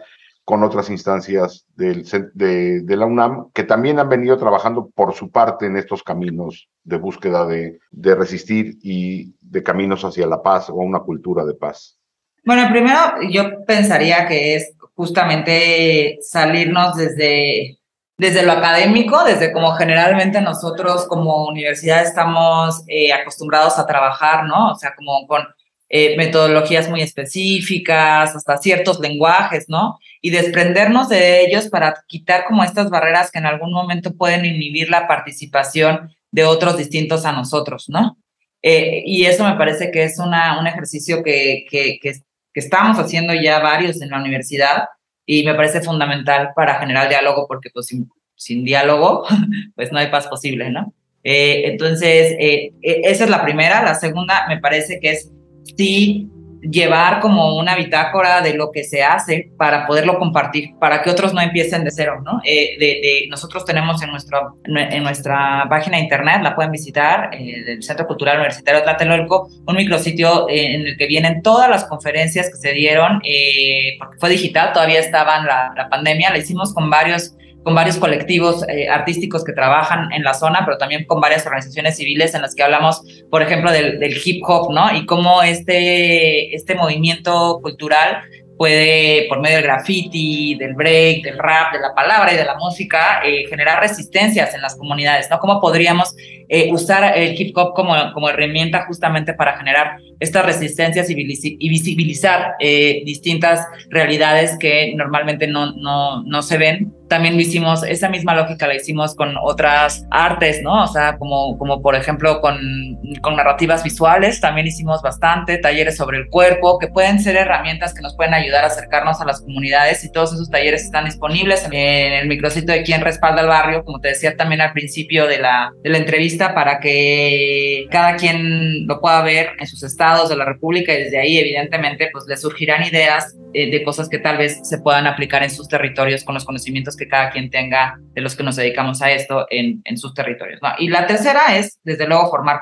con 0.43 0.63
otras 0.63 0.89
instancias 0.89 1.65
del, 1.75 2.05
de, 2.33 2.81
de, 2.81 2.95
la 2.95 3.05
UNAM 3.05 3.51
que 3.53 3.63
también 3.63 3.99
han 3.99 4.07
venido 4.07 4.37
trabajando 4.37 4.89
por 4.95 5.13
su 5.13 5.29
parte 5.29 5.65
en 5.65 5.75
estos 5.75 6.03
caminos 6.03 6.69
de 6.85 6.97
búsqueda 6.97 7.45
de, 7.45 7.79
de 7.91 8.15
resistir 8.15 8.77
y 8.81 9.35
de 9.41 9.61
caminos 9.61 10.05
hacia 10.05 10.25
la 10.25 10.41
paz 10.41 10.69
o 10.69 10.75
una 10.75 10.99
cultura 10.99 11.43
de 11.43 11.53
paz? 11.53 11.99
Bueno, 12.45 12.65
primero 12.71 12.97
yo 13.29 13.65
pensaría 13.65 14.25
que 14.25 14.55
es 14.55 14.73
justamente 14.95 16.17
salirnos 16.21 16.95
desde, 16.95 17.76
desde 18.17 18.43
lo 18.43 18.51
académico, 18.53 19.23
desde 19.23 19.51
como 19.53 19.73
generalmente 19.73 20.41
nosotros 20.41 21.05
como 21.07 21.45
universidad 21.45 22.03
estamos 22.03 22.83
eh, 22.87 23.13
acostumbrados 23.13 23.77
a 23.77 23.85
trabajar, 23.85 24.45
¿no? 24.45 24.71
O 24.71 24.75
sea, 24.75 24.95
como 24.95 25.27
con 25.27 25.43
eh, 25.89 26.17
metodologías 26.17 26.89
muy 26.89 27.01
específicas, 27.01 28.35
hasta 28.35 28.57
ciertos 28.57 28.99
lenguajes, 28.99 29.65
¿no? 29.69 29.99
Y 30.19 30.31
desprendernos 30.31 31.09
de 31.09 31.45
ellos 31.45 31.69
para 31.69 32.03
quitar 32.07 32.45
como 32.45 32.63
estas 32.63 32.89
barreras 32.89 33.31
que 33.31 33.37
en 33.37 33.45
algún 33.45 33.71
momento 33.71 34.15
pueden 34.15 34.45
inhibir 34.45 34.89
la 34.89 35.07
participación 35.07 36.11
de 36.31 36.43
otros 36.43 36.75
distintos 36.75 37.23
a 37.23 37.31
nosotros, 37.31 37.85
¿no? 37.87 38.17
Eh, 38.63 39.03
y 39.05 39.25
eso 39.25 39.43
me 39.43 39.55
parece 39.55 39.91
que 39.91 40.03
es 40.03 40.17
una, 40.17 40.59
un 40.59 40.65
ejercicio 40.65 41.21
que, 41.23 41.65
que, 41.69 41.99
que, 42.01 42.13
que 42.53 42.59
estamos 42.59 42.97
haciendo 42.97 43.35
ya 43.35 43.59
varios 43.59 44.01
en 44.01 44.09
la 44.09 44.17
universidad 44.17 44.85
y 45.27 45.43
me 45.43 45.53
parece 45.53 45.81
fundamental 45.81 46.51
para 46.55 46.79
generar 46.79 47.09
diálogo 47.09 47.45
porque 47.47 47.69
pues 47.71 47.85
sin, 47.87 48.09
sin 48.35 48.63
diálogo 48.63 49.25
pues 49.75 49.91
no 49.91 49.99
hay 49.99 50.07
paz 50.07 50.27
posible, 50.27 50.71
¿no? 50.71 50.93
Eh, 51.23 51.63
entonces, 51.65 52.35
eh, 52.39 52.71
e, 52.81 53.01
esa 53.03 53.25
es 53.25 53.29
la 53.29 53.43
primera. 53.43 53.83
La 53.83 53.95
segunda 53.95 54.45
me 54.47 54.59
parece 54.59 54.99
que 55.01 55.11
es 55.11 55.29
sí 55.75 56.29
llevar 56.69 57.19
como 57.19 57.55
una 57.55 57.75
bitácora 57.75 58.41
de 58.41 58.53
lo 58.53 58.71
que 58.71 58.83
se 58.83 59.03
hace 59.03 59.51
para 59.57 59.85
poderlo 59.87 60.19
compartir, 60.19 60.75
para 60.79 61.01
que 61.01 61.09
otros 61.09 61.33
no 61.33 61.41
empiecen 61.41 61.83
de 61.83 61.91
cero, 61.91 62.21
¿no? 62.23 62.41
Eh, 62.43 63.27
nosotros 63.29 63.65
tenemos 63.65 64.01
en, 64.01 64.11
nuestro, 64.11 64.57
en 64.65 65.03
nuestra 65.03 65.65
página 65.69 65.97
de 65.97 66.03
internet, 66.03 66.41
la 66.41 66.55
pueden 66.55 66.71
visitar, 66.71 67.29
eh, 67.33 67.63
del 67.63 67.83
Centro 67.83 68.07
Cultural 68.07 68.37
Universitario 68.37 68.83
Tlatelolco, 68.83 69.49
un 69.65 69.75
micrositio 69.75 70.47
eh, 70.49 70.75
en 70.75 70.87
el 70.87 70.97
que 70.97 71.07
vienen 71.07 71.41
todas 71.41 71.69
las 71.69 71.85
conferencias 71.85 72.49
que 72.49 72.57
se 72.57 72.73
dieron, 72.73 73.21
eh, 73.23 73.95
porque 73.99 74.17
fue 74.19 74.29
digital, 74.29 74.73
todavía 74.73 74.99
estaba 74.99 75.43
la, 75.43 75.73
la 75.75 75.89
pandemia, 75.89 76.31
la 76.31 76.37
hicimos 76.37 76.73
con 76.73 76.89
varios 76.89 77.33
con 77.63 77.75
varios 77.75 77.97
colectivos 77.97 78.63
eh, 78.69 78.87
artísticos 78.87 79.43
que 79.43 79.53
trabajan 79.53 80.11
en 80.13 80.23
la 80.23 80.33
zona, 80.33 80.61
pero 80.65 80.77
también 80.77 81.05
con 81.05 81.19
varias 81.19 81.45
organizaciones 81.45 81.97
civiles 81.97 82.33
en 82.33 82.41
las 82.41 82.55
que 82.55 82.63
hablamos, 82.63 83.01
por 83.29 83.41
ejemplo, 83.41 83.71
del, 83.71 83.99
del 83.99 84.17
hip 84.23 84.43
hop, 84.47 84.73
¿no? 84.73 84.95
Y 84.95 85.05
cómo 85.05 85.43
este, 85.43 86.55
este 86.55 86.75
movimiento 86.75 87.59
cultural 87.61 88.23
puede, 88.57 89.27
por 89.29 89.39
medio 89.39 89.57
del 89.57 89.65
graffiti, 89.65 90.55
del 90.55 90.73
break, 90.73 91.23
del 91.23 91.37
rap, 91.37 91.73
de 91.73 91.79
la 91.79 91.93
palabra 91.93 92.33
y 92.33 92.37
de 92.37 92.45
la 92.45 92.55
música, 92.55 93.21
eh, 93.23 93.45
generar 93.47 93.79
resistencias 93.79 94.53
en 94.55 94.61
las 94.61 94.75
comunidades, 94.75 95.29
¿no? 95.29 95.39
¿Cómo 95.39 95.61
podríamos 95.61 96.15
eh, 96.49 96.71
usar 96.71 97.17
el 97.17 97.39
hip 97.39 97.55
hop 97.55 97.73
como, 97.73 97.93
como 98.13 98.29
herramienta 98.29 98.85
justamente 98.87 99.33
para 99.33 99.57
generar 99.57 99.97
estas 100.19 100.45
resistencias 100.45 101.09
y, 101.09 101.15
visibilizar 101.15 102.53
eh, 102.59 103.03
distintas 103.05 103.65
realidades 103.89 104.57
que 104.59 104.93
normalmente 104.95 105.47
no, 105.47 105.73
no, 105.73 106.23
no 106.23 106.41
se 106.41 106.57
ven 106.57 106.93
también 107.07 107.35
lo 107.35 107.41
hicimos, 107.41 107.83
esa 107.83 108.09
misma 108.09 108.35
lógica 108.35 108.67
la 108.67 108.75
hicimos 108.75 109.15
con 109.15 109.35
otras 109.41 110.05
artes, 110.11 110.61
¿no? 110.63 110.83
O 110.83 110.87
sea, 110.87 111.17
como, 111.17 111.57
como 111.57 111.81
por 111.81 111.95
ejemplo 111.95 112.41
con, 112.41 112.86
con 113.21 113.35
narrativas 113.35 113.83
visuales, 113.83 114.39
también 114.41 114.67
hicimos 114.67 115.01
bastante, 115.01 115.57
talleres 115.57 115.97
sobre 115.97 116.17
el 116.17 116.27
cuerpo, 116.29 116.77
que 116.79 116.87
pueden 116.87 117.19
ser 117.19 117.35
herramientas 117.35 117.93
que 117.93 118.01
nos 118.01 118.15
pueden 118.15 118.33
ayudar 118.33 118.63
a 118.63 118.67
acercarnos 118.67 119.21
a 119.21 119.25
las 119.25 119.41
comunidades 119.41 120.03
y 120.03 120.11
todos 120.11 120.33
esos 120.33 120.49
talleres 120.49 120.83
están 120.83 121.05
disponibles 121.05 121.65
en 121.65 121.73
el 121.73 122.27
micrositio 122.27 122.73
de 122.73 122.83
quien 122.83 123.01
respalda 123.01 123.41
el 123.41 123.47
barrio, 123.47 123.83
como 123.83 123.99
te 123.99 124.09
decía 124.09 124.35
también 124.35 124.61
al 124.61 124.73
principio 124.73 125.27
de 125.27 125.39
la, 125.39 125.71
de 125.83 125.97
entrevista, 125.97 126.53
para 126.53 126.79
que 126.79 127.87
cada 127.89 128.15
quien 128.15 128.87
lo 128.87 128.99
pueda 128.99 129.21
ver 129.21 129.49
en 129.59 129.67
sus 129.67 129.83
estados 129.83 130.29
de 130.29 130.35
la 130.35 130.45
República 130.45 130.93
y 130.93 131.03
desde 131.03 131.19
ahí 131.19 131.37
evidentemente 131.37 132.09
pues 132.11 132.25
le 132.27 132.37
surgirán 132.37 132.83
ideas 132.83 133.35
eh, 133.53 133.71
de 133.71 133.83
cosas 133.83 134.09
que 134.09 134.19
tal 134.19 134.37
vez 134.37 134.59
se 134.61 134.77
puedan 134.79 135.07
aplicar 135.07 135.41
en 135.41 135.49
sus 135.49 135.67
territorios 135.67 136.23
con 136.23 136.35
los 136.35 136.45
conocimientos 136.45 136.95
que 136.95 137.07
cada 137.07 137.31
quien 137.31 137.49
tenga 137.49 137.97
de 138.13 138.21
los 138.21 138.35
que 138.35 138.43
nos 138.43 138.55
dedicamos 138.55 139.01
a 139.01 139.11
esto 139.11 139.47
en, 139.49 139.81
sus 139.97 140.13
territorios. 140.13 140.59
Y 140.79 140.89
la 140.89 141.07
tercera 141.07 141.57
es, 141.57 141.79
desde 141.83 142.07
luego, 142.07 142.29
formar 142.29 142.59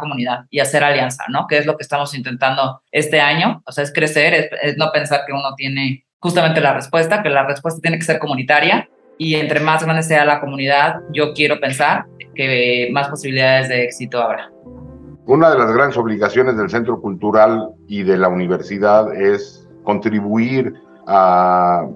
y 0.49 0.59
hacer 0.59 0.83
alianza, 0.83 1.25
¿no? 1.29 1.47
Que 1.47 1.57
es 1.57 1.65
lo 1.65 1.77
que 1.77 1.83
estamos 1.83 2.13
intentando 2.15 2.81
este 2.91 3.19
año. 3.19 3.61
O 3.65 3.71
sea, 3.71 3.83
es 3.83 3.93
crecer, 3.93 4.49
es, 4.61 4.77
no 4.77 4.91
pensar 4.91 5.21
que 5.25 5.33
uno 5.33 5.55
tiene 5.55 6.05
justamente 6.19 6.61
la 6.61 6.73
respuesta, 6.73 7.21
que 7.21 7.29
la 7.29 7.45
respuesta 7.45 7.81
tiene 7.81 7.97
que 7.97 8.05
ser 8.05 8.19
comunitaria 8.19 8.89
y 9.17 9.35
entre 9.35 9.59
más 9.59 9.83
grande 9.83 10.03
sea 10.03 10.25
la 10.25 10.39
comunidad, 10.39 11.01
yo 11.11 11.33
quiero 11.33 11.59
pensar 11.59 12.05
que 12.33 12.89
más 12.91 13.07
posibilidades 13.07 13.69
de 13.69 13.85
éxito 13.85 14.21
habrá. 14.21 14.51
Una 15.25 15.49
de 15.51 15.57
las 15.57 15.73
grandes 15.73 15.97
obligaciones 15.97 16.57
del 16.57 16.69
Centro 16.69 17.01
Cultural 17.01 17.69
y 17.87 18.03
de 18.03 18.17
la 18.17 18.27
universidad 18.27 19.13
es 19.15 19.67
contribuir 19.83 20.73
a 21.07 21.87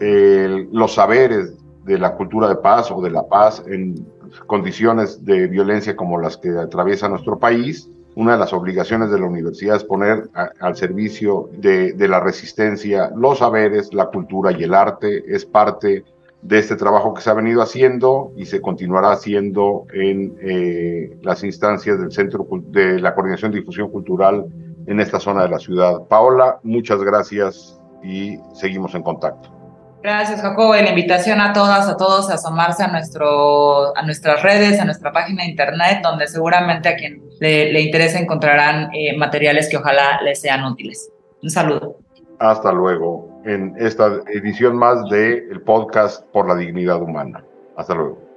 los 0.00 0.94
saberes 0.94 1.57
de 1.88 1.98
la 1.98 2.14
cultura 2.14 2.48
de 2.48 2.56
paz 2.56 2.90
o 2.90 3.00
de 3.00 3.10
la 3.10 3.26
paz 3.26 3.64
en 3.66 4.06
condiciones 4.46 5.24
de 5.24 5.46
violencia 5.48 5.96
como 5.96 6.20
las 6.20 6.36
que 6.36 6.50
atraviesa 6.50 7.08
nuestro 7.08 7.38
país. 7.38 7.90
Una 8.14 8.32
de 8.32 8.38
las 8.38 8.52
obligaciones 8.52 9.10
de 9.10 9.18
la 9.18 9.26
universidad 9.26 9.76
es 9.76 9.84
poner 9.84 10.28
al 10.60 10.76
servicio 10.76 11.48
de, 11.52 11.94
la 12.08 12.20
resistencia 12.20 13.10
los 13.16 13.38
saberes, 13.38 13.94
la 13.94 14.06
cultura 14.06 14.52
y 14.52 14.64
el 14.64 14.74
arte. 14.74 15.24
Es 15.26 15.46
parte 15.46 16.04
de 16.42 16.58
este 16.58 16.76
trabajo 16.76 17.14
que 17.14 17.22
se 17.22 17.30
ha 17.30 17.34
venido 17.34 17.62
haciendo 17.62 18.32
y 18.36 18.44
se 18.46 18.60
continuará 18.60 19.12
haciendo 19.12 19.86
en 19.92 20.36
eh, 20.40 21.16
las 21.22 21.42
instancias 21.42 21.98
del 21.98 22.12
Centro 22.12 22.46
de 22.68 23.00
la 23.00 23.14
Coordinación 23.14 23.52
de 23.52 23.60
Difusión 23.60 23.90
Cultural 23.90 24.44
en 24.86 25.00
esta 25.00 25.20
zona 25.20 25.44
de 25.44 25.48
la 25.48 25.58
ciudad. 25.58 26.02
Paola, 26.08 26.58
muchas 26.62 27.02
gracias 27.02 27.80
y 28.02 28.36
seguimos 28.54 28.94
en 28.94 29.02
contacto. 29.02 29.57
Gracias, 30.02 30.40
Jacobo. 30.40 30.76
Y 30.76 30.82
la 30.82 30.90
invitación 30.90 31.40
a 31.40 31.52
todas, 31.52 31.88
a 31.88 31.96
todos 31.96 32.30
a 32.30 32.34
asomarse 32.34 32.84
a, 32.84 32.88
nuestro, 32.88 33.96
a 33.96 34.02
nuestras 34.02 34.42
redes, 34.42 34.80
a 34.80 34.84
nuestra 34.84 35.12
página 35.12 35.42
de 35.42 35.50
internet, 35.50 36.00
donde 36.02 36.26
seguramente 36.28 36.88
a 36.88 36.96
quien 36.96 37.22
le, 37.40 37.80
interese 37.80 38.18
encontrarán 38.18 38.90
eh, 38.94 39.16
materiales 39.16 39.68
que 39.68 39.76
ojalá 39.76 40.20
les 40.22 40.40
sean 40.40 40.64
útiles. 40.64 41.10
Un 41.42 41.50
saludo. 41.50 41.96
Hasta 42.38 42.70
luego 42.72 43.40
en 43.44 43.74
esta 43.78 44.20
edición 44.32 44.76
más 44.76 45.08
del 45.10 45.50
el 45.50 45.62
podcast 45.62 46.24
por 46.32 46.46
la 46.46 46.54
dignidad 46.54 47.02
humana. 47.02 47.44
Hasta 47.76 47.94
luego. 47.94 48.27